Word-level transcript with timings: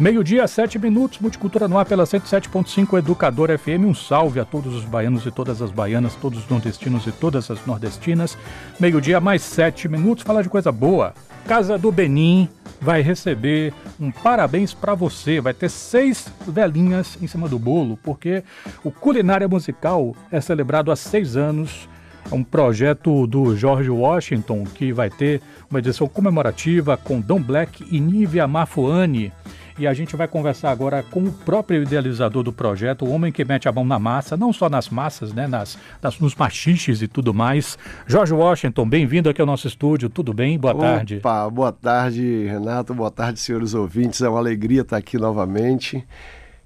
Meio-dia, 0.00 0.46
sete 0.46 0.78
minutos, 0.78 1.18
Multicultura 1.18 1.66
no 1.66 1.76
ar 1.76 1.84
pela 1.84 2.04
107.5 2.04 2.98
Educador 2.98 3.48
FM. 3.58 3.84
Um 3.84 3.92
salve 3.92 4.38
a 4.38 4.44
todos 4.44 4.72
os 4.72 4.84
baianos 4.84 5.26
e 5.26 5.30
todas 5.32 5.60
as 5.60 5.72
baianas, 5.72 6.14
todos 6.14 6.38
os 6.38 6.48
nordestinos 6.48 7.04
e 7.08 7.10
todas 7.10 7.50
as 7.50 7.66
nordestinas. 7.66 8.38
Meio-dia, 8.78 9.18
mais 9.18 9.42
sete 9.42 9.88
minutos, 9.88 10.22
falar 10.22 10.42
de 10.42 10.48
coisa 10.48 10.70
boa. 10.70 11.14
Casa 11.48 11.76
do 11.76 11.90
Benim 11.90 12.48
vai 12.80 13.02
receber 13.02 13.74
um 13.98 14.12
parabéns 14.12 14.72
para 14.72 14.94
você. 14.94 15.40
Vai 15.40 15.52
ter 15.52 15.68
seis 15.68 16.32
velhinhas 16.46 17.18
em 17.20 17.26
cima 17.26 17.48
do 17.48 17.58
bolo, 17.58 17.98
porque 18.00 18.44
o 18.84 18.92
Culinária 18.92 19.48
Musical 19.48 20.14
é 20.30 20.40
celebrado 20.40 20.92
há 20.92 20.96
seis 20.96 21.36
anos. 21.36 21.88
É 22.30 22.34
um 22.36 22.44
projeto 22.44 23.26
do 23.26 23.56
George 23.56 23.90
Washington 23.90 24.62
que 24.62 24.92
vai 24.92 25.10
ter 25.10 25.42
uma 25.68 25.80
edição 25.80 26.06
comemorativa 26.06 26.96
com 26.96 27.20
Don 27.20 27.42
Black 27.42 27.84
e 27.90 27.98
Nívia 27.98 28.46
Mafuani 28.46 29.32
e 29.78 29.86
a 29.86 29.94
gente 29.94 30.16
vai 30.16 30.26
conversar 30.26 30.70
agora 30.70 31.02
com 31.02 31.22
o 31.24 31.32
próprio 31.32 31.82
idealizador 31.82 32.42
do 32.42 32.52
projeto, 32.52 33.04
o 33.04 33.10
homem 33.10 33.30
que 33.30 33.44
mete 33.44 33.68
a 33.68 33.72
mão 33.72 33.84
na 33.84 33.98
massa, 33.98 34.36
não 34.36 34.52
só 34.52 34.68
nas 34.68 34.88
massas, 34.88 35.32
né, 35.32 35.46
nas, 35.46 35.78
nas 36.02 36.18
nos 36.18 36.34
machiches 36.34 37.00
e 37.00 37.08
tudo 37.08 37.32
mais. 37.32 37.78
Jorge 38.06 38.34
Washington, 38.34 38.88
bem-vindo 38.88 39.28
aqui 39.28 39.40
ao 39.40 39.46
nosso 39.46 39.68
estúdio, 39.68 40.08
tudo 40.08 40.34
bem? 40.34 40.58
Boa 40.58 40.74
Opa, 40.74 40.82
tarde. 40.82 41.16
Opa, 41.18 41.48
boa 41.50 41.72
tarde, 41.72 42.44
Renato, 42.46 42.92
boa 42.92 43.10
tarde, 43.10 43.38
senhores 43.38 43.74
ouvintes, 43.74 44.20
é 44.20 44.28
uma 44.28 44.38
alegria 44.38 44.82
estar 44.82 44.96
aqui 44.96 45.16
novamente. 45.16 46.04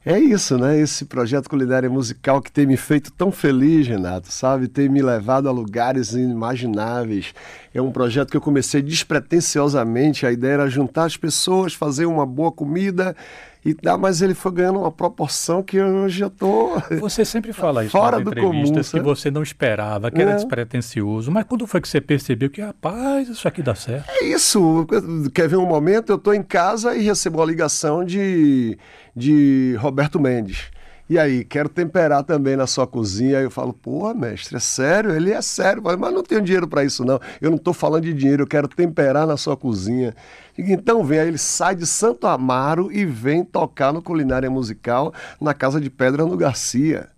É 0.04 0.18
isso, 0.18 0.58
né? 0.58 0.80
Esse 0.80 1.04
projeto 1.04 1.48
culinária 1.48 1.88
musical 1.88 2.42
que 2.42 2.50
tem 2.50 2.66
me 2.66 2.76
feito 2.76 3.12
tão 3.12 3.30
feliz, 3.30 3.86
Renato, 3.86 4.32
sabe? 4.32 4.66
Tem 4.66 4.88
me 4.88 5.00
levado 5.00 5.48
a 5.48 5.52
lugares 5.52 6.12
inimagináveis. 6.12 7.32
É 7.72 7.80
um 7.80 7.92
projeto 7.92 8.28
que 8.28 8.36
eu 8.36 8.40
comecei 8.40 8.82
despretensiosamente. 8.82 10.26
A 10.26 10.32
ideia 10.32 10.54
era 10.54 10.68
juntar 10.68 11.04
as 11.04 11.16
pessoas, 11.16 11.74
fazer 11.74 12.06
uma 12.06 12.26
boa 12.26 12.50
comida 12.50 13.14
e 13.64 13.74
dar, 13.74 13.96
mas 13.96 14.20
ele 14.20 14.34
foi 14.34 14.50
ganhando 14.50 14.80
uma 14.80 14.90
proporção 14.90 15.62
que 15.62 15.80
hoje 15.80 16.22
eu 16.22 16.30
tô. 16.30 16.72
Você 17.00 17.24
sempre 17.24 17.52
fala 17.52 17.84
isso 17.84 17.92
fora 17.92 18.20
do 18.20 18.34
comum, 18.34 18.64
que 18.72 19.00
você 19.00 19.30
não 19.30 19.42
esperava, 19.42 20.10
que 20.10 20.18
é. 20.18 20.22
era 20.22 20.34
despretensioso. 20.34 21.30
Mas 21.30 21.44
quando 21.44 21.66
foi 21.66 21.80
que 21.80 21.88
você 21.88 22.00
percebeu 22.00 22.50
que, 22.50 22.60
rapaz, 22.60 23.28
isso 23.28 23.46
aqui 23.46 23.62
dá 23.62 23.74
certo? 23.74 24.08
É 24.08 24.24
isso. 24.24 24.86
Quer 25.32 25.48
ver 25.48 25.56
um 25.56 25.66
momento? 25.66 26.10
Eu 26.10 26.16
estou 26.16 26.34
em 26.34 26.42
casa 26.42 26.96
e 26.96 27.02
recebo 27.02 27.38
uma 27.38 27.46
ligação 27.46 28.04
de 28.04 28.76
de 29.14 29.76
Roberto 29.78 30.18
Mendes. 30.18 30.70
E 31.12 31.18
aí, 31.18 31.44
quero 31.44 31.68
temperar 31.68 32.24
também 32.24 32.56
na 32.56 32.66
sua 32.66 32.86
cozinha. 32.86 33.36
Aí 33.36 33.44
eu 33.44 33.50
falo, 33.50 33.74
porra, 33.74 34.14
mestre, 34.14 34.56
é 34.56 34.58
sério? 34.58 35.14
Ele 35.14 35.30
é 35.30 35.42
sério. 35.42 35.82
Mas 35.82 35.98
não 35.98 36.22
tenho 36.22 36.40
dinheiro 36.40 36.66
para 36.66 36.82
isso, 36.84 37.04
não. 37.04 37.20
Eu 37.38 37.50
não 37.50 37.58
estou 37.58 37.74
falando 37.74 38.04
de 38.04 38.14
dinheiro, 38.14 38.44
eu 38.44 38.46
quero 38.46 38.66
temperar 38.66 39.26
na 39.26 39.36
sua 39.36 39.54
cozinha. 39.54 40.14
Então 40.56 41.04
vem, 41.04 41.18
aí 41.18 41.28
ele 41.28 41.36
sai 41.36 41.74
de 41.74 41.86
Santo 41.86 42.26
Amaro 42.26 42.90
e 42.90 43.04
vem 43.04 43.44
tocar 43.44 43.92
no 43.92 44.00
Culinária 44.00 44.50
Musical 44.50 45.12
na 45.38 45.52
Casa 45.52 45.78
de 45.78 45.90
Pedra 45.90 46.24
no 46.24 46.34
Garcia. 46.34 47.10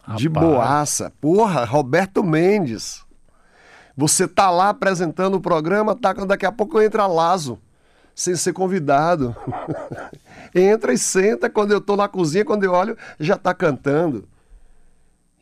Rapaz. 0.00 0.18
De 0.18 0.30
boaça. 0.30 1.12
Porra, 1.20 1.66
Roberto 1.66 2.24
Mendes. 2.24 3.04
Você 3.94 4.26
tá 4.26 4.48
lá 4.48 4.70
apresentando 4.70 5.34
o 5.34 5.40
programa, 5.42 5.94
tá, 5.94 6.14
daqui 6.14 6.46
a 6.46 6.52
pouco 6.52 6.80
entra 6.80 7.06
Lazo 7.06 7.58
sem 8.14 8.36
ser 8.36 8.52
convidado. 8.52 9.34
Entra 10.54 10.92
e 10.92 10.98
senta, 10.98 11.48
quando 11.48 11.72
eu 11.72 11.78
estou 11.78 11.96
na 11.96 12.08
cozinha, 12.08 12.44
quando 12.44 12.64
eu 12.64 12.72
olho, 12.72 12.96
já 13.18 13.34
está 13.34 13.54
cantando. 13.54 14.28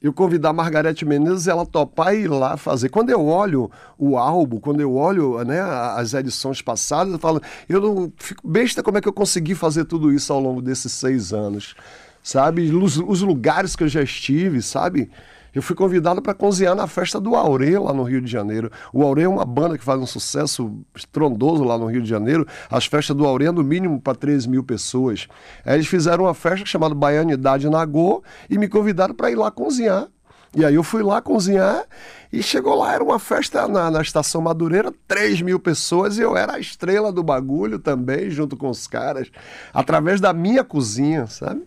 Eu 0.01 0.15
convidar 0.15 0.51
a 0.51 0.53
Margarete 0.53 1.05
Menezes, 1.05 1.47
ela 1.47 1.67
topar 1.67 2.15
e 2.15 2.23
ir 2.23 2.29
lá 2.29 2.57
fazer. 2.57 2.89
Quando 2.89 3.11
eu 3.11 3.27
olho 3.27 3.71
o 3.99 4.17
álbum, 4.17 4.59
quando 4.59 4.81
eu 4.81 4.95
olho 4.95 5.45
né, 5.45 5.61
as 5.61 6.15
edições 6.15 6.63
passadas, 6.63 7.13
eu 7.13 7.19
falo, 7.19 7.41
eu 7.69 7.81
não 7.81 8.13
fico 8.17 8.49
besta 8.49 8.83
como 8.83 8.97
é 8.97 9.01
que 9.03 9.09
eu 9.09 9.13
consegui 9.13 9.55
fazer 9.55 9.85
tudo 9.85 10.11
isso 10.11 10.33
ao 10.33 10.41
longo 10.41 10.63
desses 10.63 10.93
seis 10.93 11.35
anos. 11.35 11.75
Sabe? 12.23 12.75
Os, 12.75 12.97
os 12.97 13.21
lugares 13.21 13.77
que 13.77 13.85
eu 13.85 13.89
já 13.89 14.03
estive, 14.03 14.63
sabe? 14.63 15.11
Eu 15.55 15.63
fui 15.63 15.75
convidado 15.75 16.23
para 16.23 16.35
cozinhar 16.35 16.75
na 16.75 16.87
festa 16.87 17.21
do 17.21 17.35
Aure, 17.35 17.79
lá 17.79 17.93
no 17.93 18.03
Rio 18.03 18.21
de 18.21 18.31
Janeiro. 18.31 18.71
O 18.93 19.03
Aure 19.03 19.23
é 19.23 19.29
uma 19.29 19.45
banda 19.45 19.77
que 19.77 19.85
faz 19.85 20.01
um 20.01 20.07
sucesso 20.07 20.81
estrondoso 20.95 21.65
lá 21.65 21.77
no 21.77 21.87
Rio 21.87 22.03
de 22.03 22.09
Janeiro. 22.09 22.47
As 22.71 22.87
festas 22.87 23.17
do 23.17 23.27
Aure 23.27 23.47
é 23.47 23.51
no 23.51 23.63
mínimo 23.63 24.01
para 24.01 24.15
3 24.15 24.47
mil 24.47 24.63
pessoas. 24.63 25.27
Aí 25.65 25.75
eles 25.75 25.87
fizeram 25.87 26.25
uma 26.25 26.35
festa 26.35 26.65
chamada 26.65 26.95
Baianidade 26.95 27.69
Nagô 27.69 28.23
e 28.49 28.59
me 28.59 28.69
convidaram 28.69 29.15
para 29.15 29.31
ir 29.31 29.37
lá 29.37 29.51
cozinhar. 29.51 30.09
E 30.55 30.65
aí 30.65 30.75
eu 30.75 30.83
fui 30.83 31.01
lá 31.01 31.23
cozinhar 31.23 31.85
e 32.33 32.43
chegou 32.43 32.75
lá, 32.75 32.93
era 32.93 33.05
uma 33.05 33.21
festa 33.21 33.69
na, 33.69 33.89
na 33.89 34.03
Estação 34.03 34.41
Madureira, 34.41 34.93
3 35.07 35.43
mil 35.43 35.61
pessoas, 35.61 36.19
e 36.19 36.23
eu 36.23 36.37
era 36.37 36.55
a 36.55 36.59
estrela 36.59 37.13
do 37.13 37.23
bagulho 37.23 37.79
também, 37.79 38.31
junto 38.31 38.57
com 38.57 38.69
os 38.69 38.89
caras, 38.89 39.31
através 39.73 40.21
da 40.21 40.33
minha 40.33 40.65
cozinha, 40.65 41.29
sabe? 41.29 41.63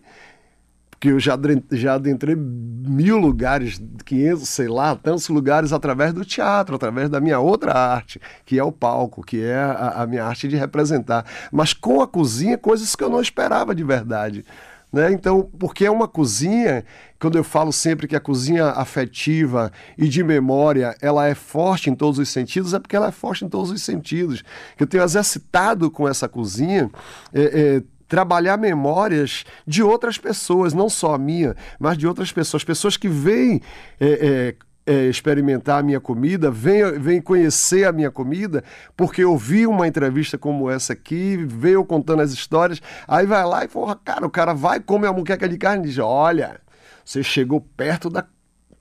Que 1.04 1.10
eu 1.10 1.20
já, 1.20 1.38
já 1.70 1.94
adentrei 1.96 2.34
mil 2.34 3.18
lugares, 3.18 3.78
500, 4.06 4.48
sei 4.48 4.68
lá, 4.68 4.96
tantos 4.96 5.28
lugares 5.28 5.70
através 5.70 6.14
do 6.14 6.24
teatro, 6.24 6.76
através 6.76 7.10
da 7.10 7.20
minha 7.20 7.38
outra 7.38 7.74
arte, 7.74 8.18
que 8.46 8.58
é 8.58 8.64
o 8.64 8.72
palco, 8.72 9.22
que 9.22 9.42
é 9.42 9.54
a, 9.54 10.02
a 10.02 10.06
minha 10.06 10.24
arte 10.24 10.48
de 10.48 10.56
representar. 10.56 11.26
Mas 11.52 11.74
com 11.74 12.00
a 12.00 12.06
cozinha, 12.06 12.56
coisas 12.56 12.96
que 12.96 13.04
eu 13.04 13.10
não 13.10 13.20
esperava 13.20 13.74
de 13.74 13.84
verdade. 13.84 14.46
Né? 14.90 15.12
Então, 15.12 15.50
porque 15.58 15.84
é 15.84 15.90
uma 15.90 16.08
cozinha, 16.08 16.82
quando 17.20 17.36
eu 17.36 17.44
falo 17.44 17.70
sempre 17.70 18.08
que 18.08 18.16
a 18.16 18.20
cozinha 18.20 18.68
afetiva 18.68 19.70
e 19.98 20.08
de 20.08 20.24
memória, 20.24 20.96
ela 21.02 21.26
é 21.26 21.34
forte 21.34 21.90
em 21.90 21.94
todos 21.94 22.18
os 22.18 22.30
sentidos, 22.30 22.72
é 22.72 22.78
porque 22.78 22.96
ela 22.96 23.08
é 23.08 23.12
forte 23.12 23.44
em 23.44 23.48
todos 23.50 23.70
os 23.70 23.82
sentidos. 23.82 24.42
Eu 24.80 24.86
tenho 24.86 25.04
exercitado 25.04 25.90
com 25.90 26.08
essa 26.08 26.26
cozinha 26.30 26.90
é, 27.34 27.42
é, 27.42 27.82
trabalhar 28.14 28.56
memórias 28.56 29.44
de 29.66 29.82
outras 29.82 30.16
pessoas, 30.16 30.72
não 30.72 30.88
só 30.88 31.14
a 31.14 31.18
minha, 31.18 31.56
mas 31.80 31.98
de 31.98 32.06
outras 32.06 32.30
pessoas, 32.30 32.62
pessoas 32.62 32.96
que 32.96 33.08
vêm 33.08 33.60
é, 34.00 34.54
é, 34.86 34.94
é, 34.94 35.06
experimentar 35.08 35.80
a 35.80 35.82
minha 35.82 35.98
comida, 35.98 36.48
vêm, 36.48 36.92
vêm 36.92 37.20
conhecer 37.20 37.84
a 37.84 37.90
minha 37.90 38.12
comida, 38.12 38.62
porque 38.96 39.24
eu 39.24 39.36
vi 39.36 39.66
uma 39.66 39.88
entrevista 39.88 40.38
como 40.38 40.70
essa 40.70 40.92
aqui, 40.92 41.36
veio 41.44 41.84
contando 41.84 42.22
as 42.22 42.30
histórias, 42.30 42.80
aí 43.08 43.26
vai 43.26 43.44
lá 43.44 43.64
e 43.64 43.68
fala, 43.68 43.96
cara, 43.96 44.24
o 44.24 44.30
cara 44.30 44.54
vai 44.54 44.78
comer 44.78 45.08
a 45.08 45.12
muqueca 45.12 45.48
de 45.48 45.58
carne 45.58 45.82
e 45.82 45.88
diz, 45.88 45.98
olha, 45.98 46.60
você 47.04 47.20
chegou 47.20 47.60
perto 47.60 48.08
da, 48.08 48.24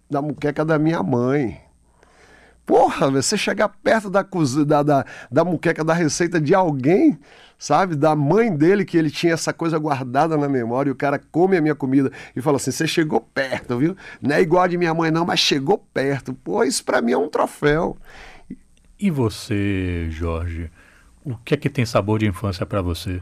da 0.08 0.22
muqueca 0.22 0.64
da 0.64 0.78
minha 0.78 1.02
mãe. 1.02 1.60
Porra, 2.66 3.12
você 3.12 3.38
chegar 3.38 3.68
perto 3.68 4.10
da, 4.10 4.26
da, 4.66 4.84
da, 4.84 5.06
da 5.30 5.46
muqueca 5.46 5.84
da 5.84 5.94
receita 5.94 6.40
de 6.40 6.56
alguém, 6.56 7.20
sabe? 7.58 7.96
Da 7.96 8.16
mãe 8.16 8.56
dele, 8.56 8.86
que 8.86 8.98
ele 8.98 9.12
tinha 9.12 9.34
essa 9.34 9.52
coisa 9.52 9.78
guardada 9.78 10.38
na 10.38 10.48
memória, 10.48 10.90
e 10.90 10.94
o 10.94 10.96
cara 10.96 11.20
come 11.32 11.58
a 11.58 11.62
minha 11.62 11.76
comida 11.76 12.12
e 12.36 12.42
fala 12.42 12.58
assim: 12.58 12.72
você 12.72 12.88
chegou 12.88 13.20
perto, 13.20 13.78
viu? 13.78 13.98
Não 14.22 14.36
é 14.36 14.42
igual 14.42 14.64
a 14.64 14.68
de 14.68 14.78
minha 14.78 14.94
mãe, 14.94 15.12
não, 15.12 15.26
mas 15.26 15.40
chegou 15.40 15.78
perto. 15.78 16.34
Pô, 16.34 16.64
isso 16.64 16.84
para 16.86 17.02
mim 17.02 17.12
é 17.12 17.18
um 17.18 17.28
troféu. 17.28 17.98
E 18.98 19.12
você, 19.12 20.08
Jorge? 20.10 20.72
O 21.26 21.36
que 21.38 21.54
é 21.54 21.58
que 21.58 21.70
tem 21.70 21.86
sabor 21.86 22.20
de 22.20 22.28
infância 22.28 22.66
para 22.66 22.82
você? 22.82 23.22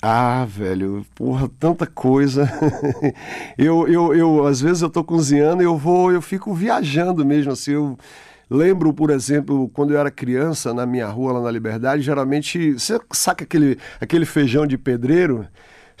Ah, 0.00 0.46
velho, 0.46 1.04
porra, 1.14 1.50
tanta 1.58 1.86
coisa. 1.86 2.48
eu, 3.58 3.88
eu, 3.88 4.14
eu, 4.14 4.46
às 4.46 4.60
vezes 4.60 4.80
eu 4.80 4.88
tô 4.88 5.02
cozinhando 5.02 5.60
e 5.60 5.64
eu 5.64 5.76
vou, 5.76 6.12
eu 6.12 6.22
fico 6.22 6.54
viajando 6.54 7.24
mesmo, 7.24 7.52
assim, 7.52 7.72
eu 7.72 7.98
Lembro, 8.50 8.94
por 8.94 9.10
exemplo, 9.10 9.68
quando 9.68 9.92
eu 9.92 9.98
era 10.00 10.10
criança, 10.10 10.72
na 10.72 10.86
minha 10.86 11.06
rua 11.06 11.32
lá 11.34 11.42
na 11.42 11.50
Liberdade, 11.50 12.02
geralmente, 12.02 12.72
você 12.72 12.98
saca 13.12 13.44
aquele, 13.44 13.78
aquele 14.00 14.24
feijão 14.24 14.66
de 14.66 14.78
pedreiro? 14.78 15.46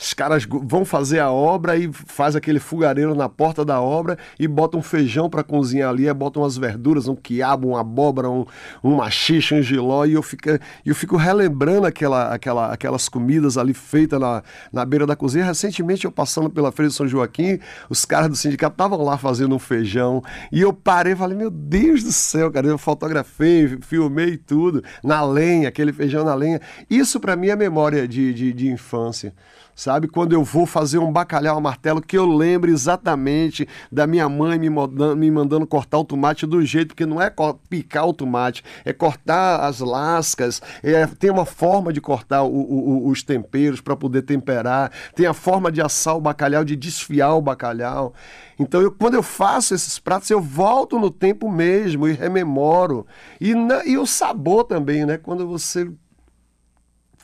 Os 0.00 0.14
caras 0.14 0.46
vão 0.48 0.84
fazer 0.84 1.18
a 1.18 1.32
obra 1.32 1.76
e 1.76 1.90
faz 1.92 2.36
aquele 2.36 2.60
fogareiro 2.60 3.16
na 3.16 3.28
porta 3.28 3.64
da 3.64 3.80
obra 3.80 4.16
e 4.38 4.46
botam 4.46 4.80
feijão 4.80 5.28
para 5.28 5.42
cozinhar 5.42 5.90
ali, 5.90 6.12
botam 6.14 6.42
umas 6.42 6.56
verduras, 6.56 7.08
um 7.08 7.16
quiabo, 7.16 7.70
uma 7.70 7.80
abóbora, 7.80 8.30
um, 8.30 8.46
um 8.82 8.94
machixe, 8.94 9.54
um 9.54 9.60
giló, 9.60 10.04
e 10.04 10.12
eu 10.12 10.22
fico, 10.22 10.50
eu 10.86 10.94
fico 10.94 11.16
relembrando 11.16 11.84
aquela, 11.84 12.32
aquela, 12.32 12.72
aquelas 12.72 13.08
comidas 13.08 13.58
ali 13.58 13.74
feitas 13.74 14.20
na, 14.20 14.40
na 14.72 14.84
beira 14.84 15.04
da 15.04 15.16
cozinha. 15.16 15.44
Recentemente, 15.44 16.04
eu 16.04 16.12
passando 16.12 16.48
pela 16.48 16.70
Feira 16.70 16.90
de 16.90 16.94
São 16.94 17.08
Joaquim, 17.08 17.58
os 17.90 18.04
caras 18.04 18.28
do 18.28 18.36
sindicato 18.36 18.74
estavam 18.74 19.02
lá 19.02 19.18
fazendo 19.18 19.52
um 19.56 19.58
feijão, 19.58 20.22
e 20.52 20.60
eu 20.60 20.72
parei 20.72 21.14
e 21.14 21.16
falei, 21.16 21.36
meu 21.36 21.50
Deus 21.50 22.04
do 22.04 22.12
céu, 22.12 22.52
cara, 22.52 22.68
eu 22.68 22.78
fotografei, 22.78 23.76
filmei 23.80 24.36
tudo, 24.36 24.80
na 25.02 25.24
lenha, 25.24 25.68
aquele 25.68 25.92
feijão 25.92 26.24
na 26.24 26.36
lenha. 26.36 26.60
Isso 26.88 27.18
para 27.18 27.34
mim 27.34 27.48
é 27.48 27.56
memória 27.56 28.06
de, 28.06 28.32
de, 28.32 28.52
de 28.52 28.68
infância 28.70 29.34
sabe? 29.78 30.08
Quando 30.08 30.32
eu 30.32 30.42
vou 30.42 30.66
fazer 30.66 30.98
um 30.98 31.12
bacalhau 31.12 31.56
a 31.56 31.60
martelo, 31.60 32.02
que 32.02 32.18
eu 32.18 32.26
lembre 32.26 32.72
exatamente 32.72 33.66
da 33.92 34.08
minha 34.08 34.28
mãe 34.28 34.58
me 34.58 34.68
mandando, 34.68 35.16
me 35.16 35.30
mandando 35.30 35.64
cortar 35.68 35.98
o 35.98 36.04
tomate 36.04 36.44
do 36.46 36.64
jeito, 36.66 36.88
porque 36.88 37.06
não 37.06 37.22
é 37.22 37.32
picar 37.70 38.08
o 38.08 38.12
tomate, 38.12 38.64
é 38.84 38.92
cortar 38.92 39.60
as 39.60 39.78
lascas, 39.78 40.60
é, 40.82 41.06
tem 41.06 41.30
uma 41.30 41.46
forma 41.46 41.92
de 41.92 42.00
cortar 42.00 42.42
o, 42.42 42.48
o, 42.48 43.08
os 43.08 43.22
temperos 43.22 43.80
para 43.80 43.94
poder 43.94 44.22
temperar, 44.22 44.90
tem 45.14 45.26
a 45.26 45.32
forma 45.32 45.70
de 45.70 45.80
assar 45.80 46.16
o 46.16 46.20
bacalhau, 46.20 46.64
de 46.64 46.74
desfiar 46.74 47.34
o 47.34 47.40
bacalhau. 47.40 48.12
Então, 48.58 48.82
eu, 48.82 48.90
quando 48.90 49.14
eu 49.14 49.22
faço 49.22 49.76
esses 49.76 49.96
pratos, 50.00 50.28
eu 50.28 50.40
volto 50.40 50.98
no 50.98 51.08
tempo 51.08 51.48
mesmo 51.48 52.08
e 52.08 52.12
rememoro. 52.12 53.06
E, 53.40 53.54
na, 53.54 53.86
e 53.86 53.96
o 53.96 54.04
sabor 54.04 54.64
também, 54.64 55.06
né? 55.06 55.16
Quando 55.16 55.46
você 55.46 55.88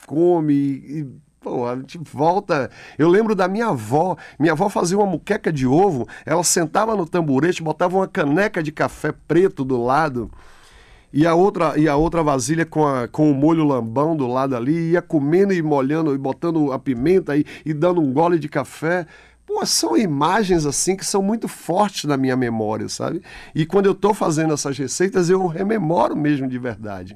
come 0.07 0.53
e 0.53 1.24
pô, 1.45 1.67
a 1.67 1.75
gente 1.75 1.99
volta. 1.99 2.71
Eu 2.97 3.07
lembro 3.07 3.35
da 3.35 3.47
minha 3.47 3.67
avó. 3.67 4.17
Minha 4.39 4.53
avó 4.53 4.67
fazia 4.67 4.97
uma 4.97 5.05
muqueca 5.05 5.53
de 5.53 5.67
ovo, 5.67 6.07
ela 6.25 6.43
sentava 6.43 6.95
no 6.95 7.05
tamborete, 7.05 7.61
botava 7.61 7.97
uma 7.97 8.07
caneca 8.07 8.63
de 8.63 8.71
café 8.71 9.13
preto 9.27 9.63
do 9.63 9.81
lado. 9.81 10.31
E 11.13 11.25
a 11.27 11.35
outra, 11.35 11.77
e 11.77 11.87
a 11.87 11.95
outra 11.95 12.23
vasilha 12.23 12.65
com, 12.65 12.85
a, 12.85 13.07
com 13.07 13.29
o 13.29 13.33
molho 13.35 13.63
lambão 13.63 14.17
do 14.17 14.27
lado 14.27 14.55
ali, 14.55 14.91
ia 14.91 15.01
comendo 15.03 15.53
e 15.53 15.61
molhando, 15.61 16.15
e 16.15 16.17
botando 16.17 16.73
a 16.73 16.79
pimenta 16.79 17.37
e, 17.37 17.45
e 17.63 17.73
dando 17.73 18.01
um 18.01 18.11
gole 18.11 18.39
de 18.39 18.49
café. 18.49 19.05
Pô, 19.45 19.63
são 19.65 19.95
imagens 19.95 20.65
assim 20.65 20.97
que 20.97 21.05
são 21.05 21.21
muito 21.21 21.47
fortes 21.47 22.05
na 22.05 22.17
minha 22.17 22.35
memória, 22.35 22.89
sabe? 22.89 23.21
E 23.53 23.65
quando 23.67 23.85
eu 23.85 23.91
estou 23.91 24.15
fazendo 24.15 24.53
essas 24.53 24.77
receitas, 24.77 25.29
eu 25.29 25.45
rememoro 25.45 26.17
mesmo 26.17 26.47
de 26.47 26.57
verdade. 26.57 27.15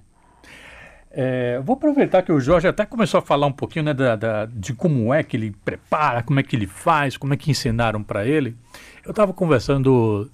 É, 1.11 1.59
vou 1.63 1.73
aproveitar 1.73 2.21
que 2.21 2.31
o 2.31 2.39
Jorge 2.39 2.67
até 2.67 2.85
começou 2.85 3.17
a 3.17 3.21
falar 3.21 3.47
um 3.47 3.51
pouquinho 3.51 3.85
né, 3.85 3.93
da, 3.93 4.15
da, 4.15 4.45
de 4.45 4.73
como 4.73 5.13
é 5.13 5.23
que 5.23 5.35
ele 5.35 5.55
prepara, 5.65 6.21
como 6.21 6.39
é 6.39 6.43
que 6.43 6.55
ele 6.55 6.67
faz, 6.67 7.17
como 7.17 7.33
é 7.33 7.37
que 7.37 7.49
ensinaram 7.49 8.03
para 8.03 8.25
ele. 8.27 8.55
Eu 9.03 9.11
estava 9.11 9.33
conversando 9.33 10.29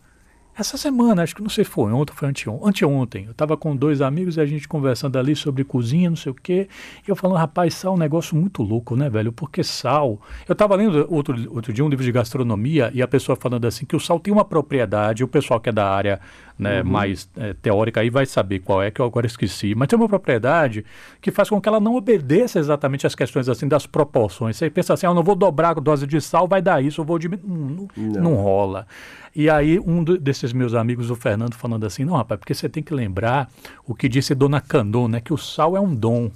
essa 0.57 0.77
semana, 0.77 1.21
acho 1.21 1.35
que 1.35 1.41
não 1.41 1.49
sei 1.49 1.65
se 1.65 1.69
foi 1.69 1.91
ontem 1.91 2.13
foi 2.13 2.29
anteontem, 2.29 2.69
anteontem, 2.69 3.25
eu 3.25 3.31
estava 3.31 3.57
com 3.57 3.75
dois 3.75 4.01
amigos 4.01 4.37
e 4.37 4.41
a 4.41 4.45
gente 4.45 4.69
conversando 4.69 5.19
ali 5.19 5.35
sobre 5.35 5.65
cozinha, 5.65 6.09
não 6.09 6.15
sei 6.15 6.31
o 6.31 6.35
quê, 6.35 6.69
e 7.05 7.11
eu 7.11 7.15
falando, 7.15 7.37
rapaz, 7.37 7.73
sal 7.73 7.91
é 7.91 7.95
um 7.95 7.99
negócio 7.99 8.37
muito 8.37 8.63
louco, 8.63 8.95
né, 8.95 9.09
velho? 9.09 9.33
Porque 9.33 9.65
sal. 9.65 10.17
Eu 10.47 10.53
estava 10.53 10.73
lendo 10.75 11.05
outro, 11.13 11.35
outro 11.53 11.73
dia 11.73 11.83
um 11.83 11.89
livro 11.89 12.05
de 12.05 12.11
gastronomia 12.11 12.89
e 12.93 13.01
a 13.01 13.07
pessoa 13.07 13.35
falando 13.35 13.65
assim 13.65 13.85
que 13.85 13.97
o 13.97 13.99
sal 13.99 14.17
tem 14.17 14.33
uma 14.33 14.45
propriedade, 14.45 15.25
o 15.25 15.27
pessoal 15.27 15.59
que 15.59 15.67
é 15.67 15.73
da 15.73 15.89
área 15.89 16.21
né, 16.57 16.81
uhum. 16.81 16.89
mais 16.89 17.29
é, 17.37 17.53
teórica 17.53 17.99
aí 17.99 18.09
vai 18.09 18.25
saber 18.25 18.59
qual 18.59 18.81
é, 18.81 18.89
que 18.89 18.99
eu 19.01 19.05
agora 19.05 19.25
esqueci, 19.25 19.75
mas 19.75 19.87
tem 19.87 19.97
uma 19.97 20.07
propriedade 20.07 20.85
que 21.21 21.31
faz 21.31 21.49
com 21.49 21.59
que 21.59 21.67
ela 21.67 21.79
não 21.79 21.95
obedeça 21.95 22.59
exatamente 22.59 23.05
às 23.05 23.13
questões 23.13 23.49
assim 23.49 23.67
das 23.67 23.85
proporções. 23.85 24.55
Você 24.55 24.69
pensa 24.69 24.93
assim, 24.93 25.05
ah, 25.05 25.09
eu 25.09 25.13
não 25.13 25.23
vou 25.23 25.35
dobrar 25.35 25.71
a 25.71 25.73
dose 25.73 26.07
de 26.07 26.19
sal, 26.21 26.47
vai 26.47 26.61
dar 26.61 26.83
isso, 26.83 27.01
eu 27.01 27.05
vou 27.05 27.19
diminuir. 27.19 27.45
Não, 27.45 27.87
não. 27.97 28.21
não 28.21 28.35
rola. 28.35 28.87
E 29.35 29.49
aí, 29.49 29.77
um 29.79 30.01
desses 30.01 30.53
meus 30.53 30.73
amigos, 30.73 31.11
o 31.11 31.15
Fernando, 31.15 31.55
falando 31.55 31.85
assim: 31.85 32.05
não, 32.05 32.13
rapaz, 32.13 32.39
porque 32.39 32.53
você 32.53 32.69
tem 32.69 32.81
que 32.81 32.93
lembrar 32.93 33.49
o 33.85 33.93
que 33.93 34.07
disse 34.07 34.33
Dona 34.33 34.61
Candon, 34.61 35.09
né? 35.09 35.19
Que 35.19 35.33
o 35.33 35.37
sal 35.37 35.75
é 35.75 35.79
um 35.79 35.93
dom. 35.93 36.31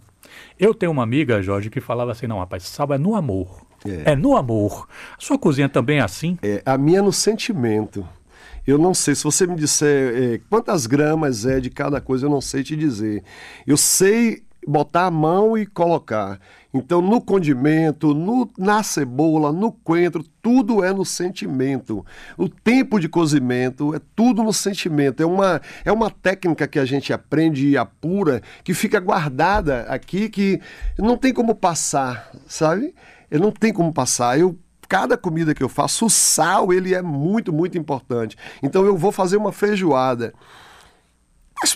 Eu 0.60 0.74
tenho 0.74 0.92
uma 0.92 1.04
amiga, 1.04 1.42
Jorge, 1.42 1.70
que 1.70 1.80
falava 1.80 2.12
assim: 2.12 2.28
não, 2.28 2.40
rapaz, 2.40 2.64
sal 2.64 2.92
é 2.94 2.98
no 2.98 3.16
amor. 3.16 3.62
É, 3.86 4.12
é 4.12 4.16
no 4.18 4.36
amor. 4.36 4.86
Sua 5.18 5.38
cozinha 5.38 5.70
também 5.70 6.00
é 6.00 6.02
assim? 6.02 6.38
É, 6.44 6.62
a 6.66 6.78
minha 6.78 7.00
é 7.00 7.02
no 7.02 7.14
sentimento. 7.14 8.06
Eu 8.70 8.78
não 8.78 8.94
sei, 8.94 9.16
se 9.16 9.24
você 9.24 9.48
me 9.48 9.56
disser 9.56 10.14
é, 10.16 10.42
quantas 10.48 10.86
gramas 10.86 11.44
é 11.44 11.60
de 11.60 11.72
cada 11.72 12.00
coisa, 12.00 12.28
eu 12.28 12.30
não 12.30 12.40
sei 12.40 12.62
te 12.62 12.76
dizer. 12.76 13.24
Eu 13.66 13.76
sei 13.76 14.44
botar 14.68 15.08
a 15.08 15.12
mão 15.12 15.58
e 15.58 15.66
colocar. 15.66 16.40
Então, 16.72 17.02
no 17.02 17.20
condimento, 17.20 18.14
no, 18.14 18.48
na 18.56 18.84
cebola, 18.84 19.52
no 19.52 19.72
coentro, 19.72 20.24
tudo 20.40 20.84
é 20.84 20.94
no 20.94 21.04
sentimento. 21.04 22.06
O 22.38 22.48
tempo 22.48 23.00
de 23.00 23.10
cozimento 23.10 23.96
é 23.96 24.00
tudo 24.16 24.44
no 24.44 24.54
sentimento. 24.54 25.24
É 25.24 25.26
uma, 25.26 25.60
é 25.84 25.92
uma 25.92 26.12
técnica 26.12 26.68
que 26.68 26.78
a 26.78 26.86
gente 26.86 27.12
aprende 27.12 27.70
e 27.70 27.76
apura, 27.76 28.40
que 28.64 28.76
fica 28.76 29.00
guardada 29.00 29.82
aqui, 29.90 30.30
que 30.30 30.62
não 30.96 31.18
tem 31.18 31.34
como 31.34 31.56
passar, 31.56 32.30
sabe? 32.46 32.94
Não 33.32 33.52
tem 33.52 33.74
como 33.74 33.92
passar. 33.92 34.40
Eu 34.40 34.56
cada 34.90 35.16
comida 35.16 35.54
que 35.54 35.64
eu 35.64 35.70
faço, 35.70 36.08
o 36.08 36.10
sal 36.10 36.74
ele 36.74 36.96
é 36.96 37.02
muito, 37.02 37.54
muito 37.54 37.78
importante. 37.78 38.36
Então 38.62 38.84
eu 38.86 38.98
vou 38.98 39.12
fazer 39.12 39.38
uma 39.38 39.52
feijoada. 39.52 40.34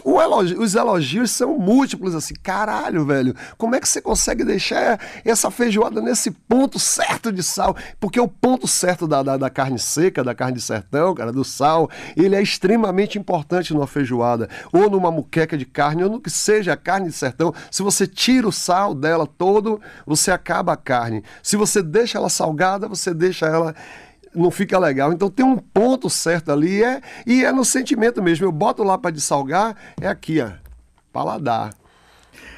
Elogio, 0.05 0.61
os 0.61 0.75
elogios 0.75 1.31
são 1.31 1.57
múltiplos, 1.59 2.15
assim, 2.15 2.33
caralho, 2.41 3.05
velho, 3.05 3.35
como 3.57 3.75
é 3.75 3.79
que 3.79 3.87
você 3.87 4.01
consegue 4.01 4.43
deixar 4.43 4.99
essa 5.25 5.51
feijoada 5.51 6.01
nesse 6.01 6.31
ponto 6.31 6.79
certo 6.79 7.31
de 7.31 7.43
sal? 7.43 7.75
Porque 7.99 8.19
o 8.19 8.27
ponto 8.27 8.67
certo 8.67 9.07
da, 9.07 9.21
da, 9.21 9.35
da, 9.35 9.49
carne 9.49 9.77
seca, 9.77 10.23
da 10.23 10.33
carne 10.33 10.55
de 10.55 10.61
sertão, 10.61 11.13
cara, 11.13 11.31
do 11.31 11.43
sal, 11.43 11.89
ele 12.15 12.35
é 12.35 12.41
extremamente 12.41 13.19
importante 13.19 13.73
numa 13.73 13.87
feijoada, 13.87 14.49
ou 14.71 14.89
numa 14.89 15.11
muqueca 15.11 15.57
de 15.57 15.65
carne, 15.65 16.03
ou 16.03 16.09
no 16.09 16.21
que 16.21 16.29
seja 16.29 16.73
a 16.73 16.77
carne 16.77 17.07
de 17.07 17.13
sertão. 17.13 17.53
Se 17.69 17.83
você 17.83 18.07
tira 18.07 18.47
o 18.47 18.51
sal 18.51 18.95
dela 18.95 19.27
todo, 19.27 19.81
você 20.05 20.31
acaba 20.31 20.73
a 20.73 20.77
carne. 20.77 21.23
Se 21.41 21.57
você 21.57 21.81
deixa 21.81 22.17
ela 22.17 22.29
salgada, 22.29 22.87
você 22.87 23.13
deixa 23.13 23.47
ela 23.47 23.75
não 24.35 24.51
fica 24.51 24.77
legal. 24.77 25.11
Então 25.13 25.29
tem 25.29 25.45
um 25.45 25.57
ponto 25.57 26.09
certo 26.09 26.51
ali 26.51 26.83
é, 26.83 27.01
e 27.25 27.43
é 27.43 27.51
no 27.51 27.65
sentimento 27.65 28.21
mesmo. 28.21 28.45
Eu 28.45 28.51
boto 28.51 28.83
lá 28.83 28.97
para 28.97 29.11
dessalgar, 29.11 29.75
é 29.99 30.07
aqui, 30.07 30.41
ó, 30.41 30.51
paladar. 31.11 31.73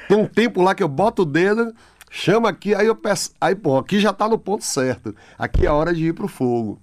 Tem 0.08 0.16
um 0.16 0.26
tempo 0.26 0.62
lá 0.62 0.74
que 0.74 0.82
eu 0.82 0.88
boto 0.88 1.22
o 1.22 1.26
dedo, 1.26 1.74
chama 2.10 2.48
aqui, 2.48 2.74
aí 2.74 2.86
eu 2.86 2.94
peço, 2.94 3.32
aí 3.40 3.54
pô, 3.54 3.76
aqui 3.76 3.98
já 4.00 4.10
está 4.10 4.28
no 4.28 4.38
ponto 4.38 4.64
certo. 4.64 5.14
Aqui 5.38 5.66
é 5.66 5.68
a 5.68 5.74
hora 5.74 5.92
de 5.92 6.06
ir 6.06 6.14
pro 6.14 6.28
fogo. 6.28 6.80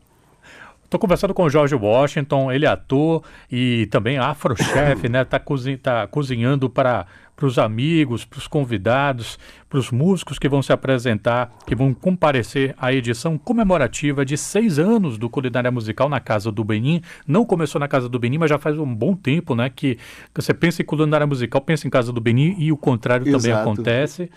Estou 0.94 1.00
conversando 1.00 1.34
com 1.34 1.42
o 1.42 1.50
George 1.50 1.74
Washington, 1.74 2.52
ele 2.52 2.66
é 2.66 2.70
ator 2.70 3.24
e 3.52 3.88
também 3.88 4.20
afrochef, 4.20 5.10
né? 5.10 5.24
Está 5.24 5.40
tá 5.82 6.06
cozinhando 6.06 6.70
para 6.70 7.08
os 7.42 7.58
amigos, 7.58 8.26
para 8.26 8.38
os 8.38 8.46
convidados, 8.46 9.40
para 9.68 9.80
os 9.80 9.90
músicos 9.90 10.38
que 10.38 10.48
vão 10.48 10.62
se 10.62 10.72
apresentar, 10.72 11.52
que 11.66 11.74
vão 11.74 11.96
comparecer 11.96 12.76
à 12.78 12.94
edição 12.94 13.40
comemorativa 13.40 14.24
de 14.24 14.38
seis 14.38 14.78
anos 14.78 15.18
do 15.18 15.28
Culinária 15.32 15.72
Musical 15.72 16.08
na 16.08 16.20
Casa 16.20 16.52
do 16.52 16.64
Benin. 16.64 17.02
Não 17.26 17.44
começou 17.44 17.80
na 17.80 17.88
Casa 17.88 18.08
do 18.08 18.20
Benin, 18.20 18.38
mas 18.38 18.52
já 18.52 18.60
faz 18.60 18.78
um 18.78 18.94
bom 18.94 19.16
tempo, 19.16 19.56
né? 19.56 19.72
Que, 19.76 19.96
que 19.96 20.42
você 20.44 20.54
pensa 20.54 20.84
em 20.84 20.86
Culinária 20.86 21.26
Musical, 21.26 21.60
pensa 21.62 21.88
em 21.88 21.90
Casa 21.90 22.14
do 22.14 22.22
Benin 22.22 22.56
e 22.60 22.72
o 22.72 22.78
contrário 22.78 23.28
Exato. 23.28 23.42
também 23.42 23.60
acontece. 23.60 24.30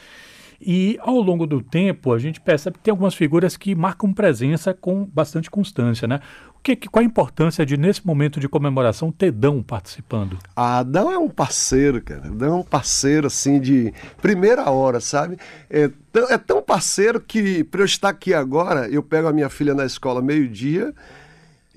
E 0.61 0.99
ao 1.01 1.21
longo 1.21 1.47
do 1.47 1.61
tempo, 1.61 2.13
a 2.13 2.19
gente 2.19 2.41
percebe 2.41 2.79
que 2.79 2.85
tem 2.85 2.91
algumas 2.91 3.15
figuras 3.15 3.57
que 3.57 3.75
marcam 3.75 4.13
presença 4.13 4.73
com 4.73 5.05
bastante 5.05 5.51
constância, 5.51 6.09
né? 6.09 6.21
O 6.59 6.61
que, 6.63 6.77
qual 6.89 7.01
a 7.01 7.07
importância 7.07 7.65
de, 7.65 7.77
nesse 7.77 8.05
momento 8.05 8.41
de 8.41 8.49
comemoração, 8.49 9.13
ter 9.13 9.31
Dão 9.31 9.63
participando? 9.63 10.39
Ah, 10.57 10.83
Dão 10.83 11.13
é 11.13 11.19
um 11.19 11.29
parceiro, 11.29 12.03
cara. 12.03 12.29
Dão 12.31 12.57
é 12.57 12.61
um 12.61 12.65
parceiro, 12.65 13.29
assim, 13.29 13.61
de 13.61 13.93
primeira 14.21 14.69
hora, 14.71 14.99
sabe? 15.01 15.39
É, 15.71 15.91
é 16.31 16.39
tão 16.39 16.61
parceiro 16.61 17.21
que, 17.21 17.63
para 17.65 17.83
eu 17.83 17.85
estar 17.85 18.09
aqui 18.09 18.35
agora, 18.35 18.89
eu 18.89 19.03
pego 19.03 19.29
a 19.29 19.33
minha 19.33 19.49
filha 19.49 19.75
na 19.75 19.85
escola 19.85 20.21
meio-dia 20.21 20.93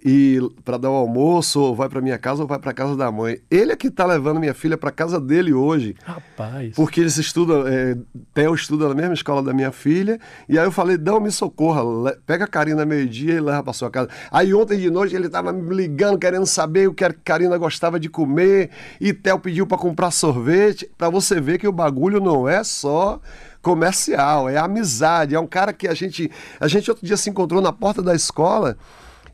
e 0.03 0.39
para 0.63 0.77
dar 0.77 0.89
o 0.89 0.95
almoço, 0.95 1.59
ou 1.59 1.75
vai 1.75 1.89
para 1.89 2.01
minha 2.01 2.17
casa 2.17 2.41
ou 2.41 2.47
vai 2.47 2.59
para 2.59 2.73
casa 2.73 2.95
da 2.95 3.11
mãe. 3.11 3.39
Ele 3.49 3.71
é 3.71 3.75
que 3.75 3.87
está 3.87 4.05
levando 4.05 4.39
minha 4.39 4.53
filha 4.53 4.77
para 4.77 4.91
casa 4.91 5.19
dele 5.19 5.53
hoje. 5.53 5.95
Rapaz. 6.03 6.73
Porque 6.75 7.01
eles 7.01 7.17
estudam, 7.17 7.67
é, 7.67 7.97
Theo 8.33 8.55
estuda 8.55 8.87
na 8.89 8.95
mesma 8.95 9.13
escola 9.13 9.43
da 9.43 9.53
minha 9.53 9.71
filha. 9.71 10.19
E 10.47 10.57
aí 10.57 10.65
eu 10.65 10.71
falei, 10.71 10.97
não 10.97 11.19
me 11.19 11.31
socorra, 11.31 11.81
pega 12.25 12.45
a 12.45 12.47
Karina 12.47 12.85
meio-dia 12.85 13.35
e 13.35 13.39
leva 13.41 13.63
para 13.63 13.73
sua 13.73 13.89
casa. 13.89 14.09
Aí 14.31 14.53
ontem 14.53 14.79
de 14.79 14.89
noite 14.89 15.15
ele 15.15 15.27
estava 15.27 15.51
me 15.51 15.75
ligando, 15.75 16.17
querendo 16.17 16.45
saber 16.45 16.87
o 16.87 16.93
que 16.93 17.03
a 17.03 17.13
Karina 17.13 17.57
gostava 17.57 17.99
de 17.99 18.09
comer. 18.09 18.69
E 18.99 19.13
Theo 19.13 19.39
pediu 19.39 19.67
para 19.67 19.77
comprar 19.77 20.11
sorvete. 20.11 20.89
Para 20.97 21.09
você 21.09 21.41
ver 21.41 21.57
que 21.57 21.67
o 21.67 21.71
bagulho 21.71 22.19
não 22.19 22.47
é 22.47 22.63
só 22.63 23.19
comercial, 23.61 24.47
é 24.47 24.57
amizade. 24.57 25.35
É 25.35 25.39
um 25.39 25.47
cara 25.47 25.73
que 25.73 25.87
a 25.87 25.93
gente, 25.93 26.31
a 26.59 26.67
gente 26.67 26.89
outro 26.89 27.05
dia 27.05 27.17
se 27.17 27.29
encontrou 27.29 27.61
na 27.61 27.73
porta 27.73 28.01
da 28.01 28.15
escola 28.15 28.77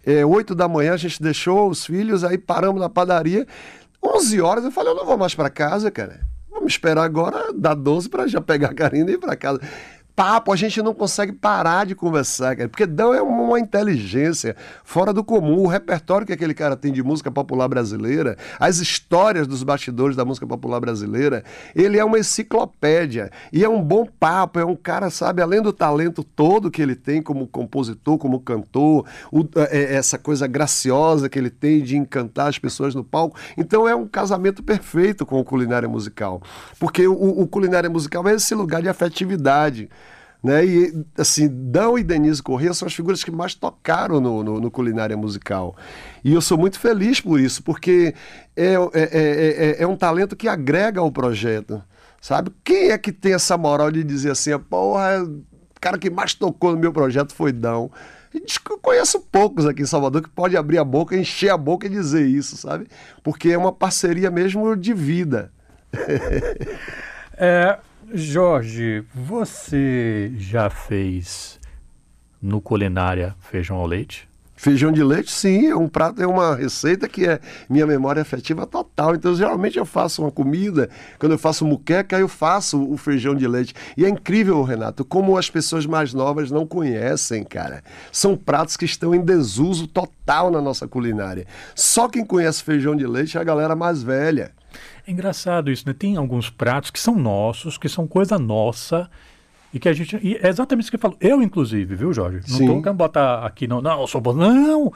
é, 0.06 0.26
8 0.26 0.54
da 0.54 0.68
manhã 0.68 0.94
a 0.94 0.98
gente 0.98 1.22
deixou 1.22 1.70
os 1.70 1.86
filhos, 1.86 2.24
aí 2.24 2.38
paramos 2.38 2.80
na 2.80 2.90
padaria. 2.90 3.48
11 4.04 4.42
horas 4.42 4.64
eu 4.64 4.72
falei, 4.72 4.92
eu 4.92 4.96
não 4.96 5.06
vou 5.06 5.18
mais 5.18 5.34
para 5.34 5.50
casa, 5.50 5.90
cara. 5.90 6.20
Vamos 6.50 6.74
esperar 6.74 7.04
agora 7.04 7.52
dar 7.54 7.74
12 7.74 8.10
para 8.10 8.28
já 8.28 8.40
pegar 8.40 8.70
a 8.70 8.74
Karina 8.74 9.12
e 9.12 9.16
ir 9.16 9.18
para 9.18 9.36
casa 9.36 9.60
papo, 10.16 10.54
a 10.54 10.56
gente 10.56 10.82
não 10.82 10.94
consegue 10.94 11.34
parar 11.34 11.86
de 11.86 11.94
conversar, 11.94 12.56
cara, 12.56 12.70
porque 12.70 12.86
Dão 12.86 13.14
é 13.14 13.22
uma 13.22 13.60
inteligência 13.60 14.56
fora 14.84 15.12
do 15.12 15.24
comum. 15.24 15.60
O 15.60 15.68
repertório 15.68 16.26
que 16.26 16.32
aquele 16.32 16.54
cara 16.54 16.78
tem 16.78 16.92
de 16.92 17.04
música 17.04 17.30
popular 17.30 17.68
brasileira, 17.68 18.38
as 18.60 18.78
histórias 18.78 19.46
dos 19.46 19.62
bastidores 19.62 20.16
da 20.16 20.24
música 20.24 20.48
popular 20.48 20.80
brasileira, 20.80 21.44
ele 21.76 22.00
é 22.00 22.06
uma 22.06 22.18
enciclopédia 22.18 23.30
e 23.52 23.64
é 23.64 23.70
um 23.70 23.82
bom 23.82 24.06
papo. 24.06 24.58
É 24.58 24.66
um 24.66 24.76
cara, 24.76 25.10
sabe, 25.10 25.42
além 25.42 25.62
do 25.62 25.74
talento 25.74 26.24
todo 26.24 26.72
que 26.72 26.82
ele 26.82 26.96
tem 26.96 27.22
como 27.22 27.46
compositor, 27.46 28.18
como 28.18 28.40
cantor, 28.40 29.06
o, 29.32 29.46
é, 29.70 29.78
é 29.78 29.96
essa 29.96 30.18
coisa 30.18 30.48
graciosa 30.48 31.28
que 31.28 31.38
ele 31.38 31.50
tem 31.50 31.84
de 31.84 31.98
encantar 31.98 32.48
as 32.48 32.58
pessoas 32.58 32.96
no 32.96 33.04
palco. 33.04 33.38
Então 33.58 33.88
é 33.88 33.94
um 33.94 34.08
casamento 34.08 34.64
perfeito 34.64 35.26
com 35.26 35.40
o 35.40 35.44
culinária 35.44 35.90
musical, 35.90 36.42
porque 36.80 37.06
o, 37.06 37.14
o 37.14 37.48
culinária 37.48 37.90
musical 37.90 38.26
é 38.30 38.36
esse 38.36 38.56
lugar 38.56 38.82
de 38.82 38.88
afetividade. 38.88 39.90
Né? 40.46 40.64
E, 40.64 41.06
assim, 41.18 41.50
Dão 41.52 41.98
e 41.98 42.04
Denise 42.04 42.44
Corrêa 42.44 42.72
são 42.72 42.88
as 42.88 42.94
figuras 42.94 43.24
que 43.24 43.32
mais 43.32 43.56
tocaram 43.56 44.22
no, 44.22 44.44
no, 44.44 44.62
no, 44.62 44.70
culinária 44.70 45.18
musical. 45.18 45.75
E 46.24 46.32
eu 46.32 46.40
sou 46.40 46.56
muito 46.56 46.80
feliz 46.80 47.20
por 47.20 47.40
isso, 47.40 47.64
porque 47.64 48.14
é, 48.56 48.75
é, 48.75 48.78
é, 48.94 49.75
é, 49.80 49.88
um 49.88 49.96
talento 49.98 50.36
que 50.36 50.48
agrega 50.48 51.02
ao 51.02 51.12
projeto, 51.12 51.84
sabe? 52.22 52.52
Quem 52.64 52.92
é 52.92 52.98
que 53.00 53.12
tem 53.12 53.34
essa 53.34 53.58
moral 53.58 53.90
de 53.90 54.04
dizer 54.04 54.30
assim, 54.30 54.52
porra, 54.60 55.24
o 55.24 55.80
cara 55.82 55.98
que 55.98 56.12
mais 56.12 56.36
tocou 56.36 56.74
no 56.74 56.78
meu 56.78 56.94
projeto 56.94 57.34
foi 57.34 57.52
Dão. 57.52 57.90
Eu 58.32 58.78
conheço 58.78 59.22
poucos 59.22 59.66
aqui 59.66 59.82
em 59.82 59.88
Salvador 59.88 60.22
que 60.22 60.30
pode 60.30 60.56
abrir 60.56 60.78
a 60.78 60.84
boca, 60.84 61.18
encher 61.18 61.50
a 61.50 61.58
boca 61.58 61.88
e 61.88 61.90
dizer 61.90 62.28
isso, 62.28 62.56
sabe? 62.56 62.86
Porque 63.24 63.50
é 63.50 63.58
uma 63.58 63.72
parceria 63.72 64.30
mesmo 64.30 64.75
de 64.75 64.94
vida. 64.94 65.52
é, 67.36 67.80
Jorge, 68.14 69.04
você 69.14 70.32
já 70.38 70.70
fez 70.70 71.60
no 72.40 72.62
culinária 72.62 73.36
feijão 73.40 73.78
ao 73.78 73.88
leite? 73.88 74.30
Feijão 74.56 74.92
de 74.92 75.04
leite, 75.04 75.32
sim, 75.32 75.68
é 75.68 75.76
um 75.76 75.88
prato, 75.88 76.22
é 76.22 76.28
uma 76.28 76.56
receita 76.56 77.10
que 77.10 77.28
é 77.28 77.40
minha 77.68 77.86
memória 77.86 78.22
afetiva 78.22 78.66
total. 78.66 79.16
Então, 79.16 79.36
geralmente 79.36 79.78
eu 79.78 79.86
faço 79.86 80.22
uma 80.22 80.32
comida, 80.32 80.90
quando 81.20 81.34
eu 81.34 81.38
faço 81.38 81.66
muqueca, 81.66 82.18
eu 82.18 82.28
faço 82.28 82.82
o 82.82 82.96
feijão 82.96 83.36
de 83.36 83.48
leite. 83.48 83.74
E 83.98 84.06
é 84.06 84.10
incrível, 84.10 84.64
Renato, 84.64 85.04
como 85.04 85.38
as 85.38 85.50
pessoas 85.50 85.86
mais 85.86 86.14
novas 86.14 86.52
não 86.52 86.66
conhecem, 86.66 87.44
cara. 87.44 87.84
São 88.12 88.38
pratos 88.38 88.78
que 88.78 88.86
estão 88.86 89.14
em 89.14 89.22
desuso 89.22 89.88
total 89.88 90.50
na 90.50 90.62
nossa 90.62 90.88
culinária. 90.88 91.46
Só 91.74 92.08
quem 92.08 92.24
conhece 92.24 92.64
feijão 92.64 92.96
de 92.96 93.06
leite 93.06 93.38
é 93.38 93.42
a 93.42 93.44
galera 93.44 93.76
mais 93.76 94.04
velha. 94.04 94.52
É 95.08 95.12
engraçado 95.12 95.72
isso, 95.72 95.84
né? 95.88 95.94
Tem 95.94 96.18
alguns 96.18 96.50
pratos 96.50 96.90
que 96.90 97.00
são 97.00 97.16
nossos, 97.16 97.78
que 97.78 97.88
são 97.88 98.08
coisa 98.08 98.40
nossa, 98.40 99.10
e 99.74 99.80
que 99.80 99.88
a 99.88 99.94
gente. 99.94 100.18
E 100.24 100.36
é 100.36 100.48
exatamente 100.48 100.84
isso 100.84 100.92
que 100.92 100.96
eu 100.96 101.02
falo. 101.02 101.18
Eu, 101.20 101.42
inclusive, 101.42 101.96
viu, 101.96 102.14
Jorge? 102.14 102.40
Não 102.50 102.60
estou 102.60 102.82
querendo 102.82 102.98
botar 102.98 103.46
aqui, 103.46 103.68
não. 103.68 103.82
Não, 103.82 104.02
eu 104.02 104.08
sou 104.08 104.22
bom. 104.22 104.34
Não! 104.34 104.92